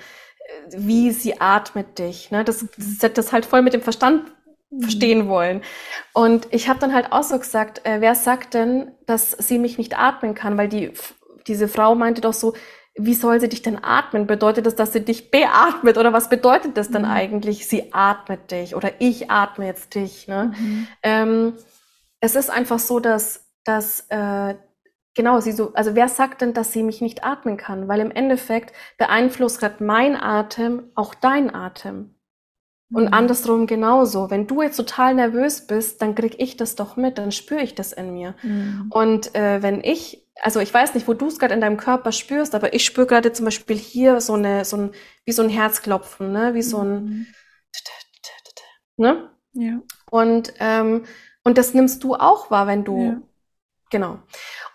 [0.72, 2.32] wie sie atmet dich?
[2.32, 2.44] Ne?
[2.44, 2.66] Das,
[3.00, 4.32] das, das halt voll mit dem Verstand
[4.82, 5.62] verstehen wollen.
[6.14, 9.78] Und ich habe dann halt auch so gesagt, äh, wer sagt denn, dass sie mich
[9.78, 10.58] nicht atmen kann?
[10.58, 10.92] Weil die,
[11.46, 12.56] diese Frau meinte doch so,
[12.96, 14.28] wie soll sie dich denn atmen?
[14.28, 15.98] Bedeutet das, dass sie dich beatmet?
[15.98, 17.12] Oder was bedeutet das denn mhm.
[17.12, 17.68] eigentlich?
[17.68, 20.28] Sie atmet dich oder ich atme jetzt dich.
[20.28, 20.54] Ne?
[20.58, 20.88] Mhm.
[21.02, 21.54] Ähm,
[22.20, 24.56] es ist einfach so, dass, dass äh,
[25.16, 27.88] genau sie so, also wer sagt denn, dass sie mich nicht atmen kann?
[27.88, 32.14] Weil im Endeffekt beeinflusst gerade mein Atem auch dein Atem.
[32.94, 33.14] Und mhm.
[33.14, 34.30] andersrum genauso.
[34.30, 37.74] Wenn du jetzt total nervös bist, dann krieg ich das doch mit, dann spüre ich
[37.74, 38.36] das in mir.
[38.44, 38.88] Mhm.
[38.92, 42.12] Und äh, wenn ich, also ich weiß nicht, wo du es gerade in deinem Körper
[42.12, 44.92] spürst, aber ich spüre gerade zum Beispiel hier so eine, so ein,
[45.26, 47.28] wie so ein Herzklopfen, ne, wie so ein, mhm.
[48.98, 49.30] ne?
[49.54, 49.80] Ja.
[50.10, 51.06] Und ähm,
[51.44, 53.22] und das nimmst du auch wahr, wenn du, ja.
[53.90, 54.20] genau.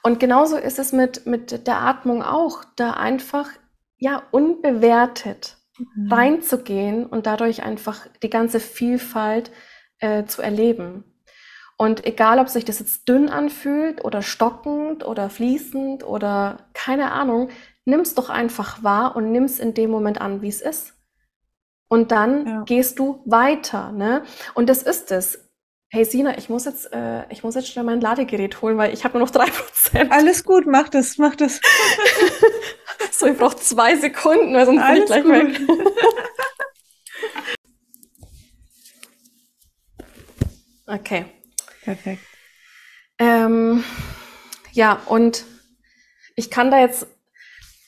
[0.03, 3.49] Und genauso ist es mit mit der Atmung auch, da einfach
[3.97, 6.13] ja unbewertet mhm.
[6.13, 9.51] reinzugehen und dadurch einfach die ganze Vielfalt
[9.99, 11.05] äh, zu erleben.
[11.77, 17.51] Und egal, ob sich das jetzt dünn anfühlt oder stockend oder fließend oder keine Ahnung,
[17.85, 20.95] nimm's doch einfach wahr und nimm's in dem Moment an, wie es ist.
[21.89, 22.63] Und dann ja.
[22.65, 24.23] gehst du weiter, ne?
[24.55, 25.48] Und das ist es.
[25.91, 29.05] Hey Sina, ich muss jetzt, äh, ich muss jetzt schnell mein Ladegerät holen, weil ich
[29.05, 30.13] habe nur noch drei Prozent.
[30.13, 31.61] Alles gut, mach das, mach das.
[33.13, 35.69] so, ich brauche zwei Sekunden, weil sonst Alles bin ich gleich gut.
[35.69, 35.87] weg.
[40.87, 41.25] okay.
[41.83, 42.23] Perfekt.
[43.19, 43.83] Ähm,
[44.73, 45.45] ja, und
[46.37, 47.07] ich kann da jetzt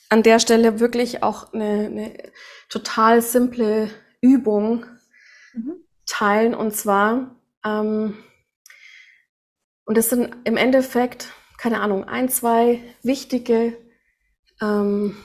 [0.09, 2.31] an der Stelle wirklich auch eine, eine
[2.67, 3.91] total simple
[4.21, 4.85] Übung
[5.53, 5.75] mhm.
[6.05, 6.55] teilen.
[6.55, 8.17] Und zwar, ähm,
[9.85, 13.77] und das sind im Endeffekt, keine Ahnung, ein, zwei wichtige
[14.61, 15.17] ähm,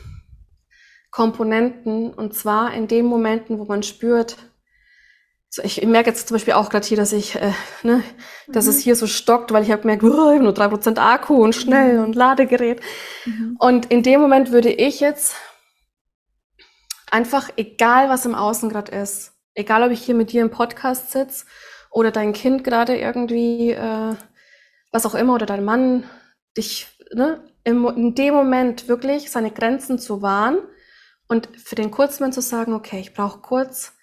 [1.11, 2.13] Komponenten.
[2.13, 4.37] Und zwar in den Momenten, wo man spürt,
[5.49, 8.03] so ich, ich merke jetzt zum Beispiel auch gerade hier, dass ich, äh, ne,
[8.49, 8.71] dass mhm.
[8.71, 11.43] es hier so stockt, weil ich habe gemerkt, oh, ich habe nur drei Prozent Akku
[11.43, 12.05] und schnell mhm.
[12.05, 12.81] und Ladegerät.
[13.25, 13.57] Mhm.
[13.59, 15.37] Und in dem Moment würde ich jetzt
[17.11, 21.13] einfach, egal was im Außen gerade ist, egal ob ich hier mit dir im Podcast
[21.13, 21.47] sitze
[21.97, 24.15] oder dein Kind gerade irgendwie, äh,
[24.93, 26.05] was auch immer, oder dein Mann,
[26.55, 30.59] dich, ne, im, in dem Moment wirklich seine Grenzen zu wahren
[31.27, 33.95] und für den Kurzmann zu sagen, okay, ich brauche kurz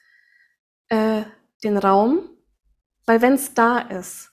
[0.90, 1.22] äh,
[1.64, 2.28] den Raum,
[3.06, 4.32] weil wenn es da ist,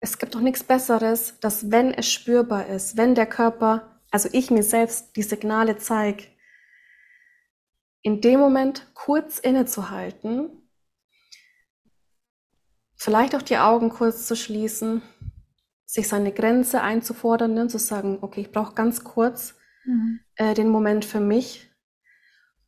[0.00, 4.50] es gibt doch nichts Besseres, dass wenn es spürbar ist, wenn der Körper, also ich
[4.50, 6.24] mir selbst die Signale zeige,
[8.02, 10.59] in dem Moment kurz innezuhalten,
[13.00, 15.00] vielleicht auch die Augen kurz zu schließen,
[15.86, 19.54] sich seine Grenze einzufordern und zu sagen, okay, ich brauche ganz kurz
[19.86, 20.20] mhm.
[20.36, 21.70] äh, den Moment für mich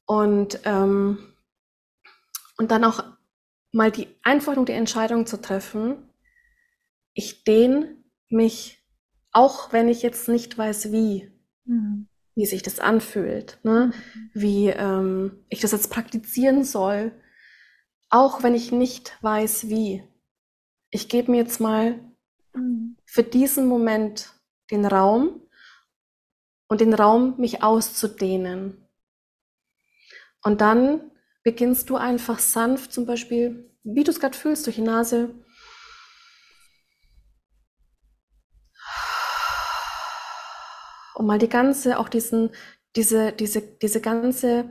[0.07, 1.19] und ähm,
[2.57, 3.05] und dann auch
[3.73, 6.11] mal die einfach nur die Entscheidung zu treffen,
[7.13, 7.97] ich dehne
[8.31, 8.83] mich,
[9.33, 11.31] auch wenn ich jetzt nicht weiß, wie,
[11.65, 12.09] mhm.
[12.35, 13.93] wie sich das anfühlt, ne?
[13.93, 14.31] Mhm.
[14.33, 17.13] wie ähm, ich das jetzt praktizieren soll,
[18.09, 20.05] auch wenn ich nicht weiß, wie.
[20.95, 21.99] Ich gebe mir jetzt mal
[22.53, 22.97] mhm.
[23.07, 24.31] für diesen Moment
[24.71, 25.41] den Raum
[26.69, 28.87] und den Raum, mich auszudehnen.
[30.43, 31.11] Und dann
[31.43, 35.35] beginnst du einfach sanft zum Beispiel, wie du es gerade fühlst, durch die Nase.
[41.15, 42.51] Und mal die ganze, auch diesen,
[42.97, 44.71] diese, diese, diese ganze,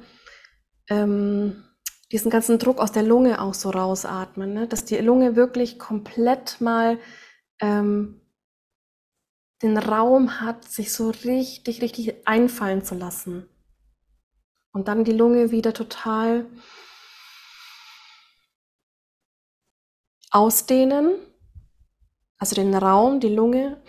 [0.88, 1.63] ähm,
[2.12, 4.68] diesen ganzen Druck aus der Lunge auch so rausatmen, ne?
[4.68, 6.99] dass die Lunge wirklich komplett mal
[7.59, 8.22] ähm,
[9.62, 13.47] den Raum hat, sich so richtig, richtig einfallen zu lassen.
[14.74, 16.45] Und dann die Lunge wieder total
[20.32, 21.16] ausdehnen,
[22.38, 23.82] also den Raum, die Lunge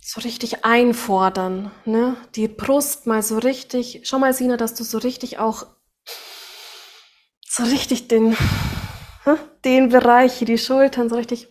[0.00, 2.16] so richtig einfordern, ne?
[2.34, 5.66] Die Brust mal so richtig, schau mal Sina, dass du so richtig auch
[7.56, 8.36] so richtig den
[9.64, 11.48] den Bereich, hier die Schultern so richtig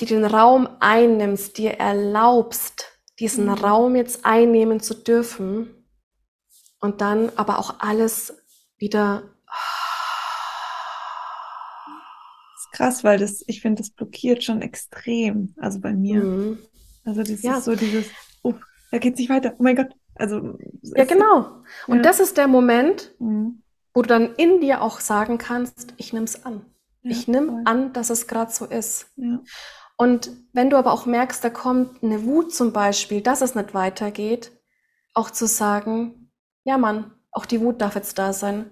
[0.00, 2.86] die den Raum einnimmst, dir erlaubst,
[3.20, 3.52] diesen mhm.
[3.52, 5.70] Raum jetzt einnehmen zu dürfen
[6.80, 8.36] und dann aber auch alles
[8.76, 9.22] wieder.
[12.52, 15.54] Das ist krass, weil das, ich finde, das blockiert schon extrem.
[15.58, 16.22] Also bei mir.
[16.24, 16.58] Mhm.
[17.04, 17.58] Also das ja.
[17.58, 18.06] ist so dieses,
[18.42, 18.54] oh,
[18.90, 19.54] da geht's nicht weiter.
[19.58, 19.94] Oh mein Gott.
[20.16, 20.58] Also.
[20.82, 21.62] Ja, genau.
[21.86, 22.02] Und ja.
[22.02, 23.62] das ist der Moment, mhm.
[23.92, 26.64] wo du dann in dir auch sagen kannst, ich nehme es an.
[27.02, 29.06] Ja, ich nehme an, dass es gerade so ist.
[29.16, 29.40] Ja.
[29.96, 33.74] Und wenn du aber auch merkst, da kommt eine Wut zum Beispiel, dass es nicht
[33.74, 34.52] weitergeht,
[35.12, 36.32] auch zu sagen,
[36.64, 38.70] ja Mann, auch die Wut darf jetzt da sein.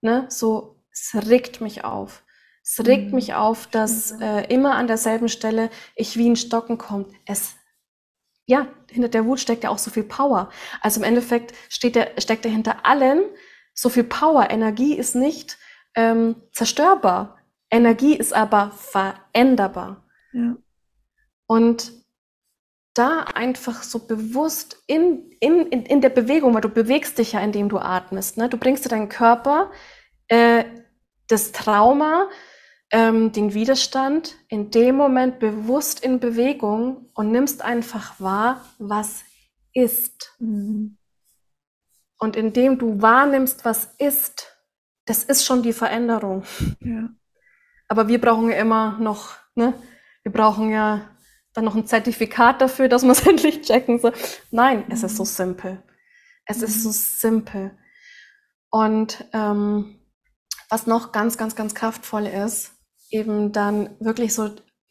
[0.00, 0.26] Ne?
[0.28, 2.22] So, es regt mich auf.
[2.62, 3.14] Es regt mhm.
[3.14, 7.08] mich auf, dass äh, immer an derselben Stelle ich wie ein Stocken kommt.
[7.26, 7.56] Es,
[8.48, 10.50] ja, hinter der Wut steckt ja auch so viel Power.
[10.80, 13.22] Also im Endeffekt steht der, steckt ja hinter allen
[13.74, 14.50] so viel Power.
[14.50, 15.58] Energie ist nicht
[15.94, 17.38] ähm, zerstörbar.
[17.70, 20.08] Energie ist aber veränderbar.
[20.32, 20.56] Ja.
[21.46, 21.92] Und
[22.94, 27.40] da einfach so bewusst in, in, in, in der Bewegung, weil du bewegst dich ja,
[27.40, 28.38] indem du atmest.
[28.38, 28.48] Ne?
[28.48, 29.70] Du bringst dir deinen Körper
[30.28, 30.64] äh,
[31.28, 32.30] das Trauma,
[32.90, 39.24] ähm, den Widerstand in dem Moment bewusst in Bewegung und nimmst einfach wahr, was
[39.74, 40.34] ist.
[40.38, 40.96] Mhm.
[42.18, 44.56] Und indem du wahrnimmst, was ist,
[45.04, 46.44] das ist schon die Veränderung.
[46.80, 47.10] Ja.
[47.88, 49.74] Aber wir brauchen ja immer noch ne,
[50.22, 51.10] wir brauchen ja
[51.52, 53.98] dann noch ein Zertifikat dafür, dass wir es endlich checken.
[53.98, 54.12] So.
[54.50, 55.26] Nein, es ist so mhm.
[55.26, 55.82] simpel.
[56.46, 56.92] Es ist so mhm.
[56.92, 57.78] simpel.
[58.70, 60.00] Und ähm,
[60.70, 62.72] was noch ganz, ganz, ganz kraftvoll ist,
[63.10, 64.50] eben dann wirklich so,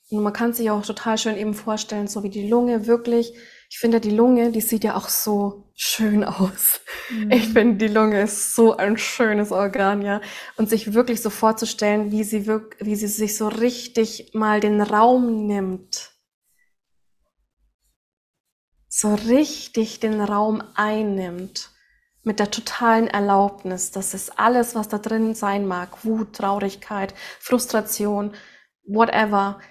[0.10, 3.34] man kann sich auch total schön eben vorstellen, so wie die Lunge wirklich
[3.70, 6.80] ich finde, die Lunge, die sieht ja auch so schön aus.
[7.10, 7.32] Mhm.
[7.32, 10.22] Ich finde, die Lunge ist so ein schönes Organ, ja.
[10.56, 14.82] Und sich wirklich so vorzustellen, wie sie wirkt, wie sie sich so richtig mal den
[14.82, 16.12] Raum nimmt.
[18.88, 21.72] So richtig den Raum einnimmt.
[22.28, 28.34] Mit der totalen Erlaubnis, dass es alles, was da drin sein mag, Wut, Traurigkeit, Frustration,
[28.84, 29.62] whatever,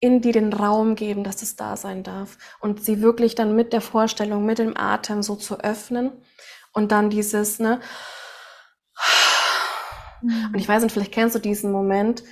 [0.00, 2.38] in die den Raum geben, dass es da sein darf.
[2.60, 6.12] Und sie wirklich dann mit der Vorstellung, mit dem Atem so zu öffnen
[6.72, 7.82] und dann dieses, ne?
[10.22, 12.24] Und ich weiß nicht, vielleicht kennst du diesen Moment,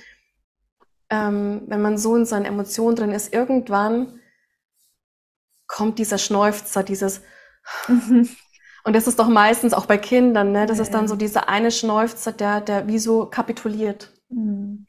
[1.11, 4.19] ähm, wenn man so in seinen Emotionen drin ist, irgendwann
[5.67, 7.21] kommt dieser Schnäufzer, dieses
[8.83, 10.65] Und das ist doch meistens auch bei Kindern, ne?
[10.65, 14.11] Das ja, ist dann so dieser eine Schnäufzer, der, der wie so kapituliert.
[14.29, 14.87] Mhm.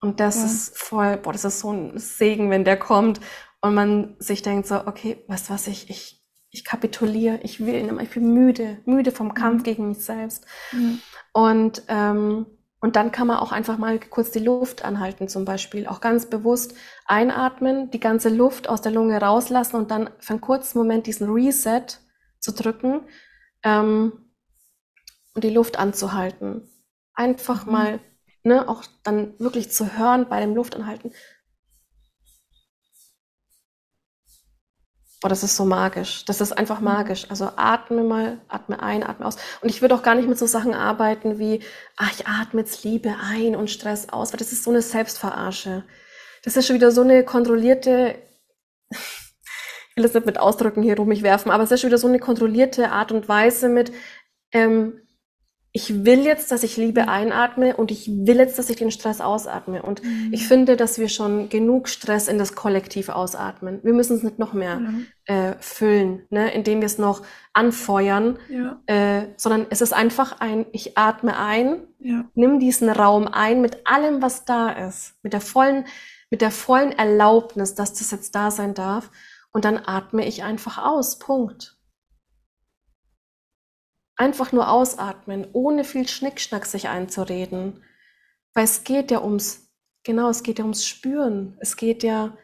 [0.00, 0.44] Und das ja.
[0.46, 3.20] ist voll, boah, das ist so ein Segen, wenn der kommt
[3.60, 7.82] und man sich denkt so, okay, weißt du was, ich, ich, ich kapituliere, ich will
[7.82, 9.64] nicht mehr, ich bin müde, müde vom Kampf mhm.
[9.64, 10.46] gegen mich selbst.
[10.72, 11.00] Mhm.
[11.32, 12.46] Und, ähm,
[12.80, 15.86] und dann kann man auch einfach mal kurz die Luft anhalten, zum Beispiel.
[15.86, 16.74] Auch ganz bewusst
[17.06, 21.30] einatmen, die ganze Luft aus der Lunge rauslassen und dann für einen kurzen Moment diesen
[21.30, 21.86] Reset
[22.38, 23.00] zu drücken
[23.62, 24.12] ähm,
[25.34, 26.68] und die Luft anzuhalten.
[27.14, 27.72] Einfach mhm.
[27.72, 28.00] mal
[28.42, 31.12] ne, auch dann wirklich zu hören bei dem Luftanhalten.
[35.20, 36.24] Boah, das ist so magisch.
[36.26, 36.84] Das ist einfach mhm.
[36.84, 37.26] magisch.
[37.30, 39.36] Also atme mal, atme ein, atme aus.
[39.60, 41.62] Und ich würde auch gar nicht mit so Sachen arbeiten wie,
[41.96, 45.84] ach, ich atme jetzt Liebe ein und Stress aus, weil das ist so eine Selbstverarsche.
[46.44, 48.16] Das ist schon wieder so eine kontrollierte,
[49.96, 51.98] ich will das nicht mit Ausdrücken hier rum mich werfen, aber es ist schon wieder
[51.98, 53.92] so eine kontrollierte Art und Weise mit,
[54.52, 55.00] ähm,
[55.72, 59.20] ich will jetzt, dass ich Liebe einatme und ich will jetzt, dass ich den Stress
[59.20, 59.82] ausatme.
[59.82, 60.30] Und mhm.
[60.32, 63.80] ich finde, dass wir schon genug Stress in das Kollektiv ausatmen.
[63.82, 65.06] Wir müssen es nicht noch mehr mhm.
[65.24, 67.22] äh, füllen, ne, indem wir es noch
[67.54, 68.80] anfeuern, ja.
[68.86, 72.24] äh, sondern es ist einfach ein, ich atme ein, ja.
[72.34, 75.84] nimm diesen Raum ein mit allem, was da ist, mit der vollen,
[76.30, 79.10] mit der vollen Erlaubnis, dass das jetzt da sein darf.
[79.56, 81.18] Und dann atme ich einfach aus.
[81.18, 81.78] Punkt.
[84.14, 87.82] Einfach nur ausatmen, ohne viel Schnickschnack sich einzureden.
[88.52, 89.72] Weil es geht ja ums,
[90.04, 91.56] genau, es geht ja ums Spüren.
[91.58, 92.36] Es geht ja,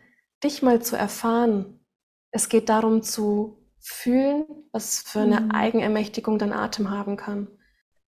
[0.43, 1.85] dich mal zu erfahren.
[2.31, 5.51] Es geht darum zu fühlen, was für eine mhm.
[5.51, 7.47] Eigenermächtigung dein Atem haben kann.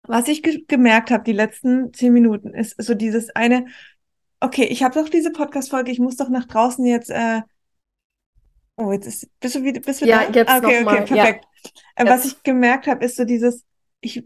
[0.08, 3.68] Was ich ge gemerkt habe die letzten zehn Minuten, ist so dieses eine,
[4.40, 7.44] okay, ich habe doch diese Podcast-Folge, ich muss doch nach draußen jetzt äh,
[8.78, 10.32] Oh, jetzt ist, bist du wieder, bist du ja, da?
[10.32, 11.46] jetzt ah, okay, okay, perfekt.
[11.98, 13.66] Ja, äh, Was ich gemerkt habe, ist so dieses,
[14.02, 14.24] ich,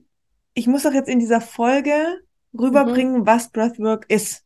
[0.53, 2.19] ich muss doch jetzt in dieser Folge
[2.53, 3.25] rüberbringen, mhm.
[3.25, 4.43] was Breathwork ist.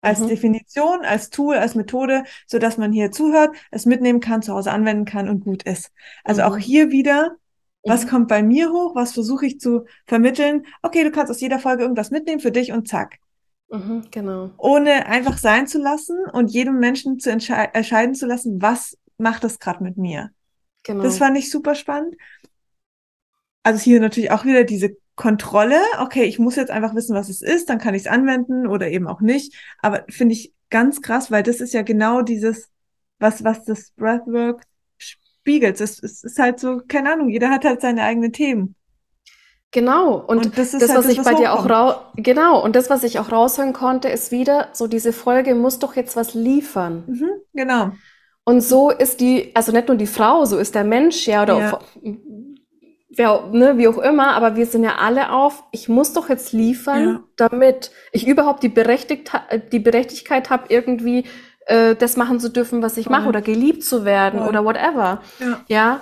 [0.00, 0.28] Als mhm.
[0.28, 4.70] Definition, als Tool, als Methode, so dass man hier zuhört, es mitnehmen kann, zu Hause
[4.70, 5.90] anwenden kann und gut ist.
[6.24, 6.48] Also mhm.
[6.48, 7.36] auch hier wieder,
[7.84, 8.08] was mhm.
[8.08, 10.66] kommt bei mir hoch, was versuche ich zu vermitteln?
[10.82, 13.18] Okay, du kannst aus jeder Folge irgendwas mitnehmen für dich und zack.
[13.70, 14.50] Mhm, genau.
[14.56, 19.58] Ohne einfach sein zu lassen und jedem Menschen zu entscheiden zu lassen, was macht das
[19.58, 20.30] gerade mit mir?
[20.84, 21.02] Genau.
[21.02, 22.16] Das fand ich super spannend.
[23.62, 25.80] Also hier natürlich auch wieder diese Kontrolle.
[26.00, 28.88] Okay, ich muss jetzt einfach wissen, was es ist, dann kann ich es anwenden oder
[28.88, 29.54] eben auch nicht.
[29.80, 32.70] Aber finde ich ganz krass, weil das ist ja genau dieses,
[33.18, 34.62] was, was das Breathwork
[34.96, 35.80] spiegelt.
[35.80, 38.74] Es, es ist halt so, keine Ahnung, jeder hat halt seine eigenen Themen.
[39.70, 42.62] Genau, und, und das, das halt was das, ich was bei dir auch raus, genau,
[42.64, 46.16] und das, was ich auch raushören konnte, ist wieder so, diese Folge muss doch jetzt
[46.16, 47.04] was liefern.
[47.06, 47.92] Mhm, genau.
[48.48, 51.58] Und so ist die, also nicht nur die Frau, so ist der Mensch ja oder
[51.58, 51.78] ja.
[53.10, 56.54] wer, ne, wie auch immer, aber wir sind ja alle auf, ich muss doch jetzt
[56.54, 57.20] liefern, ja.
[57.36, 59.30] damit ich überhaupt die, Berechtigt,
[59.70, 61.24] die Berechtigkeit habe, irgendwie
[61.66, 63.18] äh, das machen zu dürfen, was ich Voll.
[63.18, 64.48] mache oder geliebt zu werden Voll.
[64.48, 65.20] oder whatever.
[65.40, 65.60] Ja.
[65.68, 66.00] ja,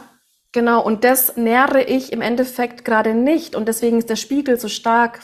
[0.53, 0.85] genau.
[0.85, 3.57] Und das nähre ich im Endeffekt gerade nicht.
[3.57, 5.19] Und deswegen ist der Spiegel so stark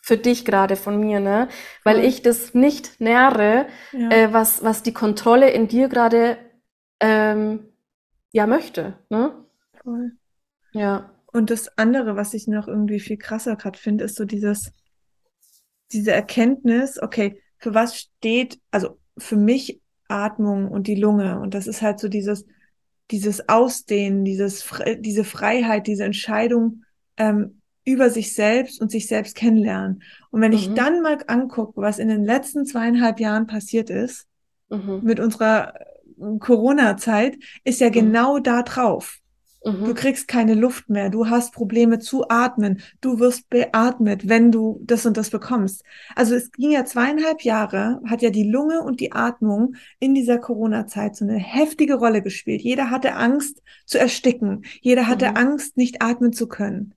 [0.00, 1.48] für dich gerade von mir, ne?
[1.82, 2.04] Weil Voll.
[2.04, 4.10] ich das nicht nähre, ja.
[4.10, 6.38] äh, was, was die Kontrolle in dir gerade
[7.02, 7.60] ähm,
[8.30, 8.98] ja möchte.
[9.10, 9.34] Ne?
[9.82, 10.12] Voll.
[10.72, 11.10] Ja.
[11.32, 14.72] Und das andere, was ich noch irgendwie viel krasser gerade finde, ist so dieses,
[15.92, 21.40] diese Erkenntnis, okay, für was steht, also für mich Atmung und die Lunge.
[21.40, 22.44] Und das ist halt so dieses,
[23.10, 24.64] dieses Ausdehnen, dieses,
[24.98, 26.84] diese Freiheit, diese Entscheidung
[27.16, 30.02] ähm, über sich selbst und sich selbst kennenlernen.
[30.30, 30.58] Und wenn mhm.
[30.58, 34.26] ich dann mal angucke, was in den letzten zweieinhalb Jahren passiert ist,
[34.68, 35.00] mhm.
[35.02, 35.74] mit unserer
[36.38, 37.92] Corona-Zeit ist ja mhm.
[37.92, 39.22] genau da drauf.
[39.64, 39.84] Mhm.
[39.84, 44.80] Du kriegst keine Luft mehr, du hast Probleme zu atmen, du wirst beatmet, wenn du
[44.82, 45.84] das und das bekommst.
[46.16, 50.38] Also es ging ja zweieinhalb Jahre, hat ja die Lunge und die Atmung in dieser
[50.38, 52.62] Corona-Zeit so eine heftige Rolle gespielt.
[52.62, 55.36] Jeder hatte Angst zu ersticken, jeder hatte mhm.
[55.36, 56.94] Angst, nicht atmen zu können.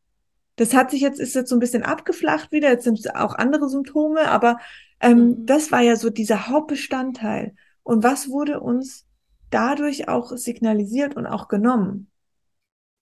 [0.55, 3.35] Das hat sich jetzt, ist jetzt so ein bisschen abgeflacht wieder, jetzt sind es auch
[3.35, 4.57] andere Symptome, aber
[5.01, 5.45] ähm, mhm.
[5.45, 7.53] das war ja so dieser Hauptbestandteil.
[7.83, 9.05] Und was wurde uns
[9.49, 12.09] dadurch auch signalisiert und auch genommen?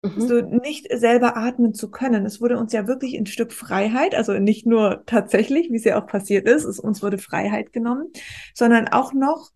[0.04, 0.28] Mhm.
[0.28, 2.26] So nicht selber atmen zu können.
[2.26, 6.02] Es wurde uns ja wirklich ein Stück Freiheit, also nicht nur tatsächlich, wie es ja
[6.02, 8.12] auch passiert ist, es, uns wurde Freiheit genommen,
[8.54, 9.52] sondern auch noch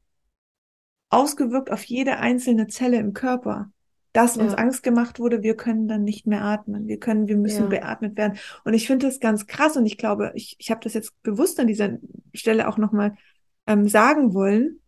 [1.10, 3.72] ausgewirkt auf jede einzelne Zelle im Körper.
[4.14, 4.44] Dass ja.
[4.44, 6.88] uns Angst gemacht wurde, wir können dann nicht mehr atmen.
[6.88, 7.68] Wir können, wir müssen ja.
[7.68, 8.40] beatmet werden.
[8.64, 11.60] Und ich finde das ganz krass und ich glaube, ich, ich habe das jetzt bewusst
[11.60, 11.98] an dieser
[12.34, 13.16] Stelle auch nochmal
[13.68, 14.80] ähm, sagen wollen,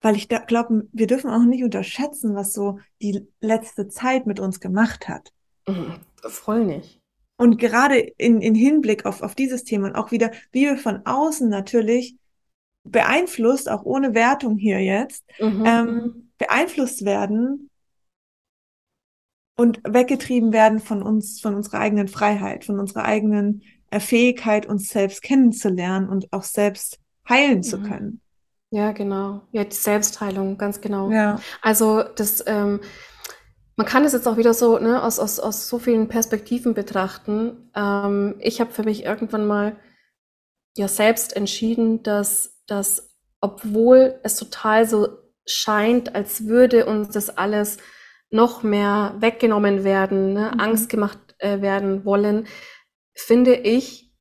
[0.00, 4.60] weil ich glaube, wir dürfen auch nicht unterschätzen, was so die letzte Zeit mit uns
[4.60, 5.32] gemacht hat.
[5.66, 7.00] Mhm, voll nicht.
[7.36, 11.06] Und gerade in, in Hinblick auf, auf dieses Thema und auch wieder, wie wir von
[11.06, 12.16] außen natürlich
[12.84, 15.64] beeinflusst, auch ohne Wertung hier jetzt, mhm.
[15.66, 17.70] ähm, beeinflusst werden
[19.56, 24.88] und weggetrieben werden von uns, von unserer eigenen Freiheit, von unserer eigenen äh, Fähigkeit, uns
[24.88, 26.98] selbst kennenzulernen und auch selbst
[27.28, 27.62] heilen mhm.
[27.62, 28.20] zu können.
[28.70, 29.42] Ja, genau.
[29.52, 31.10] Ja, die Selbstheilung, ganz genau.
[31.10, 31.40] Ja.
[31.60, 32.80] Also das, ähm,
[33.76, 37.70] man kann es jetzt auch wieder so ne, aus, aus, aus so vielen Perspektiven betrachten.
[37.74, 39.76] Ähm, ich habe für mich irgendwann mal
[40.76, 43.10] ja selbst entschieden, dass, dass
[43.40, 45.08] obwohl es total so
[45.46, 47.78] scheint, als würde uns das alles
[48.30, 50.60] noch mehr weggenommen werden, ne, mhm.
[50.60, 52.46] Angst gemacht äh, werden wollen,
[53.14, 54.12] finde ich,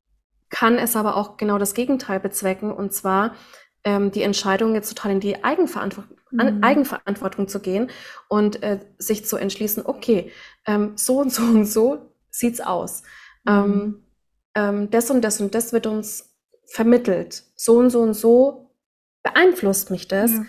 [0.50, 2.72] kann es aber auch genau das Gegenteil bezwecken.
[2.72, 3.36] Und zwar,
[3.84, 6.64] ähm, die Entscheidung jetzt total in die Eigenverantwortung, mhm.
[6.64, 7.90] Eigenverantwortung zu gehen
[8.28, 10.32] und äh, sich zu entschließen, okay,
[10.66, 13.04] ähm, so und so und so sieht's aus.
[13.46, 13.52] Mhm.
[13.52, 14.04] Ähm,
[14.56, 17.44] ähm, das und das und das wird uns vermittelt.
[17.56, 18.72] So und so und so
[19.24, 20.32] beeinflusst mich das.
[20.32, 20.44] Ja.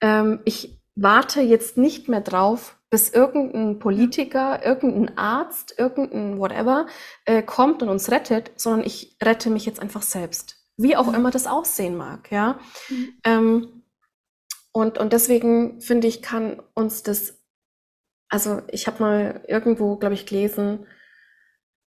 [0.00, 6.86] Ähm, ich warte jetzt nicht mehr drauf, bis irgendein Politiker, irgendein Arzt, irgendein whatever
[7.24, 11.30] äh, kommt und uns rettet, sondern ich rette mich jetzt einfach selbst wie auch immer
[11.30, 12.58] das aussehen mag, ja.
[12.88, 13.20] Mhm.
[13.24, 13.82] Ähm,
[14.72, 17.42] und, und deswegen finde ich, kann uns das,
[18.28, 20.86] also ich habe mal irgendwo, glaube ich, gelesen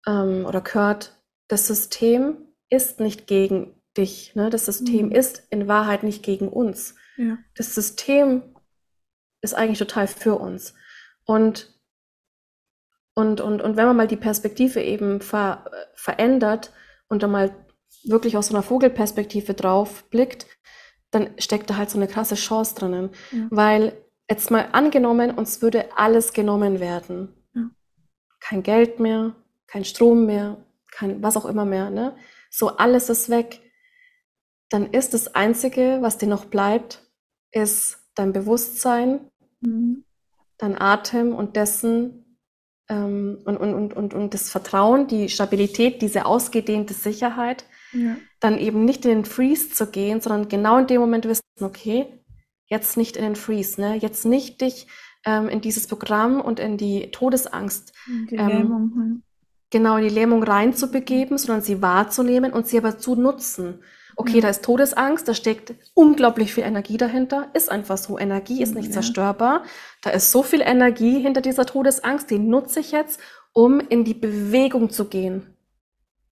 [0.05, 1.17] ähm, oder gehört,
[1.47, 4.35] das System ist nicht gegen dich.
[4.35, 4.49] Ne?
[4.49, 5.11] Das System mhm.
[5.13, 6.95] ist in Wahrheit nicht gegen uns.
[7.15, 7.37] Ja.
[7.55, 8.53] Das System
[9.41, 10.73] ist eigentlich total für uns.
[11.25, 11.79] Und,
[13.13, 16.73] und, und, und wenn man mal die Perspektive eben ver, verändert
[17.07, 17.62] und dann mal
[18.03, 20.45] wirklich aus so einer Vogelperspektive drauf blickt,
[21.11, 23.09] dann steckt da halt so eine krasse Chance drinnen.
[23.31, 23.47] Ja.
[23.49, 23.93] Weil
[24.29, 27.33] jetzt mal angenommen, uns würde alles genommen werden.
[27.53, 27.69] Ja.
[28.39, 29.35] Kein Geld mehr,
[29.67, 30.57] kein Strom mehr,
[30.91, 31.89] kein was auch immer mehr.
[31.89, 32.15] Ne?
[32.49, 33.61] So alles ist weg.
[34.69, 37.07] Dann ist das Einzige, was dir noch bleibt,
[37.51, 39.29] ist dein Bewusstsein,
[39.61, 40.03] mhm.
[40.57, 42.37] dein Atem und dessen
[42.89, 48.17] ähm, und, und, und, und, und das Vertrauen, die Stabilität, diese ausgedehnte Sicherheit, ja.
[48.39, 52.05] dann eben nicht in den Freeze zu gehen, sondern genau in dem Moment wissen, okay,
[52.67, 53.95] jetzt nicht in den Freeze, ne?
[53.95, 54.87] jetzt nicht dich
[55.25, 57.93] ähm, in dieses Programm und in die Todesangst,
[58.29, 59.23] die ähm, Lähmung.
[59.69, 63.79] genau in die Lähmung reinzubegeben, sondern sie wahrzunehmen und sie aber zu nutzen.
[64.15, 64.41] Okay, ja.
[64.41, 67.49] da ist Todesangst, da steckt unglaublich viel Energie dahinter.
[67.53, 68.19] Ist einfach so.
[68.19, 68.93] Energie ist nicht ja.
[68.93, 69.63] zerstörbar.
[70.01, 73.19] Da ist so viel Energie hinter dieser Todesangst, die nutze ich jetzt,
[73.53, 75.52] um in die Bewegung zu gehen.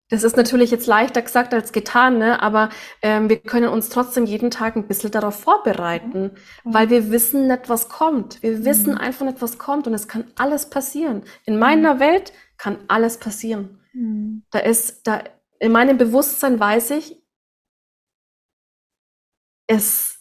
[0.10, 2.40] Das ist natürlich jetzt leichter gesagt als getan, ne?
[2.42, 2.70] aber
[3.02, 6.32] ähm, wir können uns trotzdem jeden Tag ein bisschen darauf vorbereiten,
[6.64, 6.74] mhm.
[6.74, 8.44] weil wir wissen nicht, was kommt.
[8.44, 8.66] Wir mhm.
[8.66, 11.24] wissen einfach nicht, was kommt und es kann alles passieren.
[11.46, 12.00] In meiner mhm.
[12.02, 13.82] Welt kann alles passieren.
[13.94, 14.44] Mhm.
[14.52, 15.24] Da ist, da,
[15.60, 17.20] in meinem Bewusstsein weiß ich,
[19.68, 20.20] es,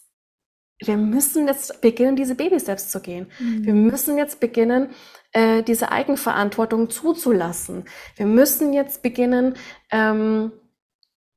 [0.79, 3.27] wir müssen jetzt beginnen, diese Baby-Steps zu gehen.
[3.37, 3.85] Wir mhm.
[3.85, 4.89] müssen jetzt beginnen,
[5.35, 7.85] äh, diese Eigenverantwortung zuzulassen.
[8.15, 9.55] Wir müssen jetzt beginnen,
[9.91, 10.53] ähm,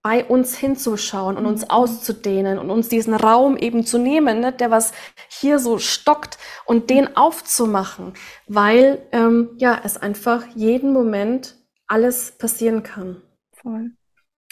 [0.03, 1.70] bei uns hinzuschauen und uns mhm.
[1.70, 4.93] auszudehnen und uns diesen Raum eben zu nehmen, ne, der was
[5.29, 8.15] hier so stockt und den aufzumachen,
[8.47, 11.57] weil ähm, ja es einfach jeden Moment
[11.89, 13.20] alles passieren kann.
[13.53, 13.91] Voll.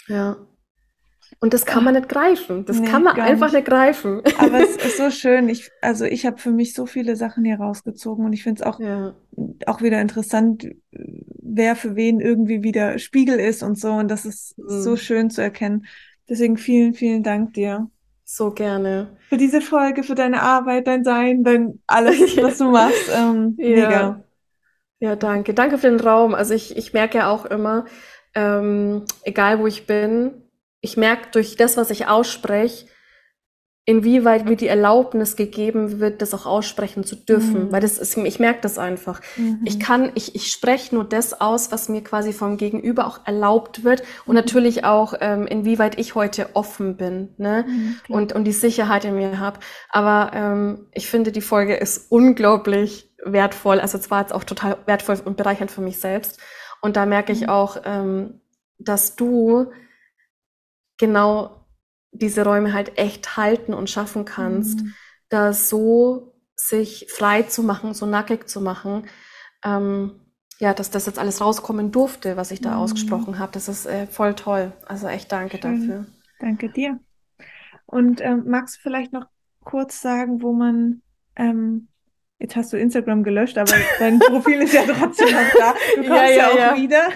[0.07, 0.35] Ja.
[1.39, 2.65] Und das kann man nicht greifen.
[2.65, 3.55] Das nee, kann man einfach nicht.
[3.55, 3.67] nicht.
[3.67, 4.21] greifen.
[4.39, 5.49] Aber es ist so schön.
[5.49, 8.67] Ich, also ich habe für mich so viele Sachen hier rausgezogen und ich finde es
[8.67, 9.13] auch, ja.
[9.67, 13.91] auch wieder interessant, wer für wen irgendwie wieder Spiegel ist und so.
[13.91, 14.81] Und das ist mhm.
[14.81, 15.85] so schön zu erkennen.
[16.27, 17.87] Deswegen vielen, vielen Dank dir.
[18.23, 19.15] So gerne.
[19.29, 23.11] Für diese Folge, für deine Arbeit, dein Sein, dein alles, was du machst.
[23.15, 23.67] Ähm, ja.
[23.67, 24.23] Mega.
[24.99, 25.53] Ja, danke.
[25.53, 26.33] Danke für den Raum.
[26.33, 27.85] Also ich, ich merke ja auch immer,
[28.33, 30.46] ähm, egal wo ich bin,
[30.87, 32.85] ich merke durch das, was ich ausspreche,
[33.83, 37.67] inwieweit mir die Erlaubnis gegeben wird, das auch aussprechen zu dürfen.
[37.67, 37.71] Mhm.
[37.73, 39.21] Weil das ist, ich merke das einfach.
[39.35, 39.61] Mhm.
[39.65, 43.83] Ich kann, ich, ich spreche nur das aus, was mir quasi vom Gegenüber auch erlaubt
[43.83, 44.35] wird und mhm.
[44.35, 47.65] natürlich auch, ähm, inwieweit ich heute offen bin ne?
[47.67, 49.59] Mhm, und, und die Sicherheit in mir habe.
[49.89, 53.79] Aber ähm, ich finde, die Folge ist unglaublich wertvoll.
[53.81, 56.39] Also zwar jetzt auch total wertvoll und bereichernd für mich selbst.
[56.81, 57.49] Und da merke ich mhm.
[57.49, 58.41] auch, ähm,
[58.79, 59.71] dass du
[60.97, 61.65] genau
[62.11, 64.93] diese Räume halt echt halten und schaffen kannst, mhm.
[65.29, 69.07] da so sich frei zu machen, so nackig zu machen,
[69.63, 70.19] ähm,
[70.59, 72.77] ja, dass das jetzt alles rauskommen durfte, was ich da mhm.
[72.77, 73.51] ausgesprochen habe.
[73.51, 74.73] Das ist äh, voll toll.
[74.85, 75.79] Also echt danke Schön.
[75.79, 76.05] dafür.
[76.39, 76.99] Danke dir.
[77.85, 79.27] Und ähm, magst du vielleicht noch
[79.63, 81.01] kurz sagen, wo man
[81.35, 81.89] ähm,
[82.39, 85.73] Jetzt hast du Instagram gelöscht, aber dein Profil ist ja trotzdem noch da.
[85.95, 86.75] Du kommst ja, ja, ja auch ja.
[86.75, 87.07] wieder.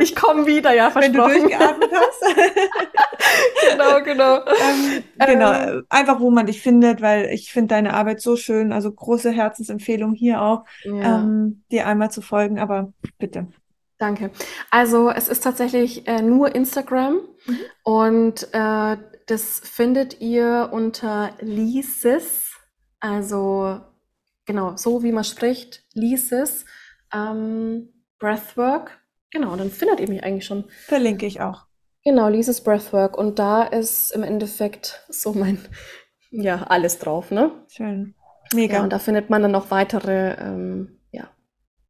[0.00, 1.32] Ich komme wieder, ja, versprochen.
[1.32, 2.36] Wenn du durchgeatmet hast.
[3.70, 4.36] genau, genau.
[4.36, 8.72] Ähm, genau, ähm, einfach wo man dich findet, weil ich finde deine Arbeit so schön.
[8.72, 11.18] Also große Herzensempfehlung hier auch, ja.
[11.18, 13.48] ähm, dir einmal zu folgen, aber bitte.
[13.98, 14.30] Danke.
[14.70, 17.14] Also es ist tatsächlich äh, nur Instagram
[17.46, 17.58] mhm.
[17.82, 18.96] und äh,
[19.26, 22.52] das findet ihr unter Lises,
[23.00, 23.80] also
[24.48, 26.64] genau, so wie man spricht, lies es,
[27.14, 28.98] ähm, Breathwork.
[29.30, 30.64] Genau, dann findet ihr mich eigentlich schon.
[30.86, 31.66] Verlinke ich auch.
[32.02, 33.16] Genau, Lises Breathwork.
[33.16, 35.58] Und da ist im Endeffekt so mein,
[36.30, 37.52] ja, alles drauf, ne?
[37.68, 38.14] Schön.
[38.54, 38.76] Mega.
[38.76, 41.28] Ja, und da findet man dann noch weitere, ähm, ja,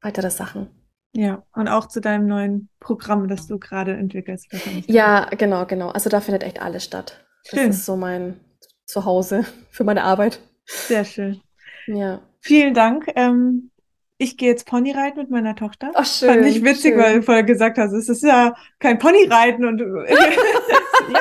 [0.03, 0.69] weitere Sachen.
[1.13, 4.49] Ja, und auch zu deinem neuen Programm, das du gerade entwickelst.
[4.87, 5.91] Ja, genau, genau.
[5.91, 7.25] Also da findet echt alles statt.
[7.49, 7.69] Schön.
[7.69, 8.41] Das ist so mein
[8.85, 10.41] Zuhause für meine Arbeit.
[10.67, 11.41] Sehr schön.
[11.89, 12.23] Ja.
[12.41, 13.11] Vielen Dank.
[13.17, 13.71] Ähm,
[14.19, 15.93] ich gehe jetzt Ponyreiten mit meiner Tochter.
[15.95, 16.29] Ach, schön.
[16.29, 16.99] Fand ich witzig, schön.
[16.99, 19.79] weil du vorher gesagt hast, es ist ja kein Ponyreiten und
[20.09, 21.21] ja,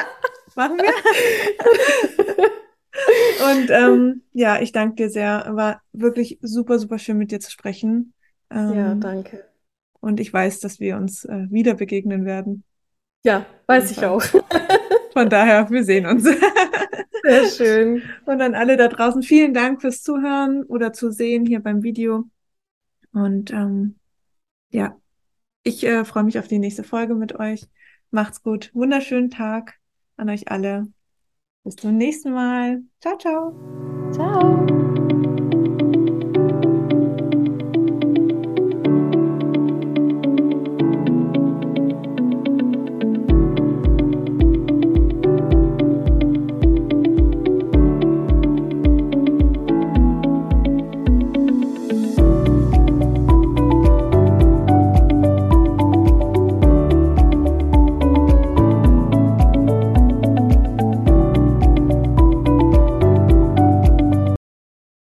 [0.55, 0.93] machen wir.
[3.51, 5.45] und ähm, ja, ich danke dir sehr.
[5.51, 8.13] War wirklich super, super schön mit dir zu sprechen.
[8.49, 9.45] Ähm, ja, danke.
[9.99, 12.63] Und ich weiß, dass wir uns äh, wieder begegnen werden.
[13.23, 14.23] Ja, weiß ich auch.
[15.13, 16.27] Von daher, wir sehen uns.
[17.23, 18.03] Sehr schön.
[18.25, 22.25] Und an alle da draußen, vielen Dank fürs Zuhören oder zu sehen hier beim Video.
[23.13, 23.95] Und ähm,
[24.69, 24.99] ja,
[25.63, 27.67] ich äh, freue mich auf die nächste Folge mit euch.
[28.11, 28.71] Macht's gut.
[28.73, 29.75] Wunderschönen Tag
[30.15, 30.87] an euch alle.
[31.63, 32.81] Bis zum nächsten Mal.
[33.01, 34.11] Ciao, ciao.
[34.11, 34.76] Ciao.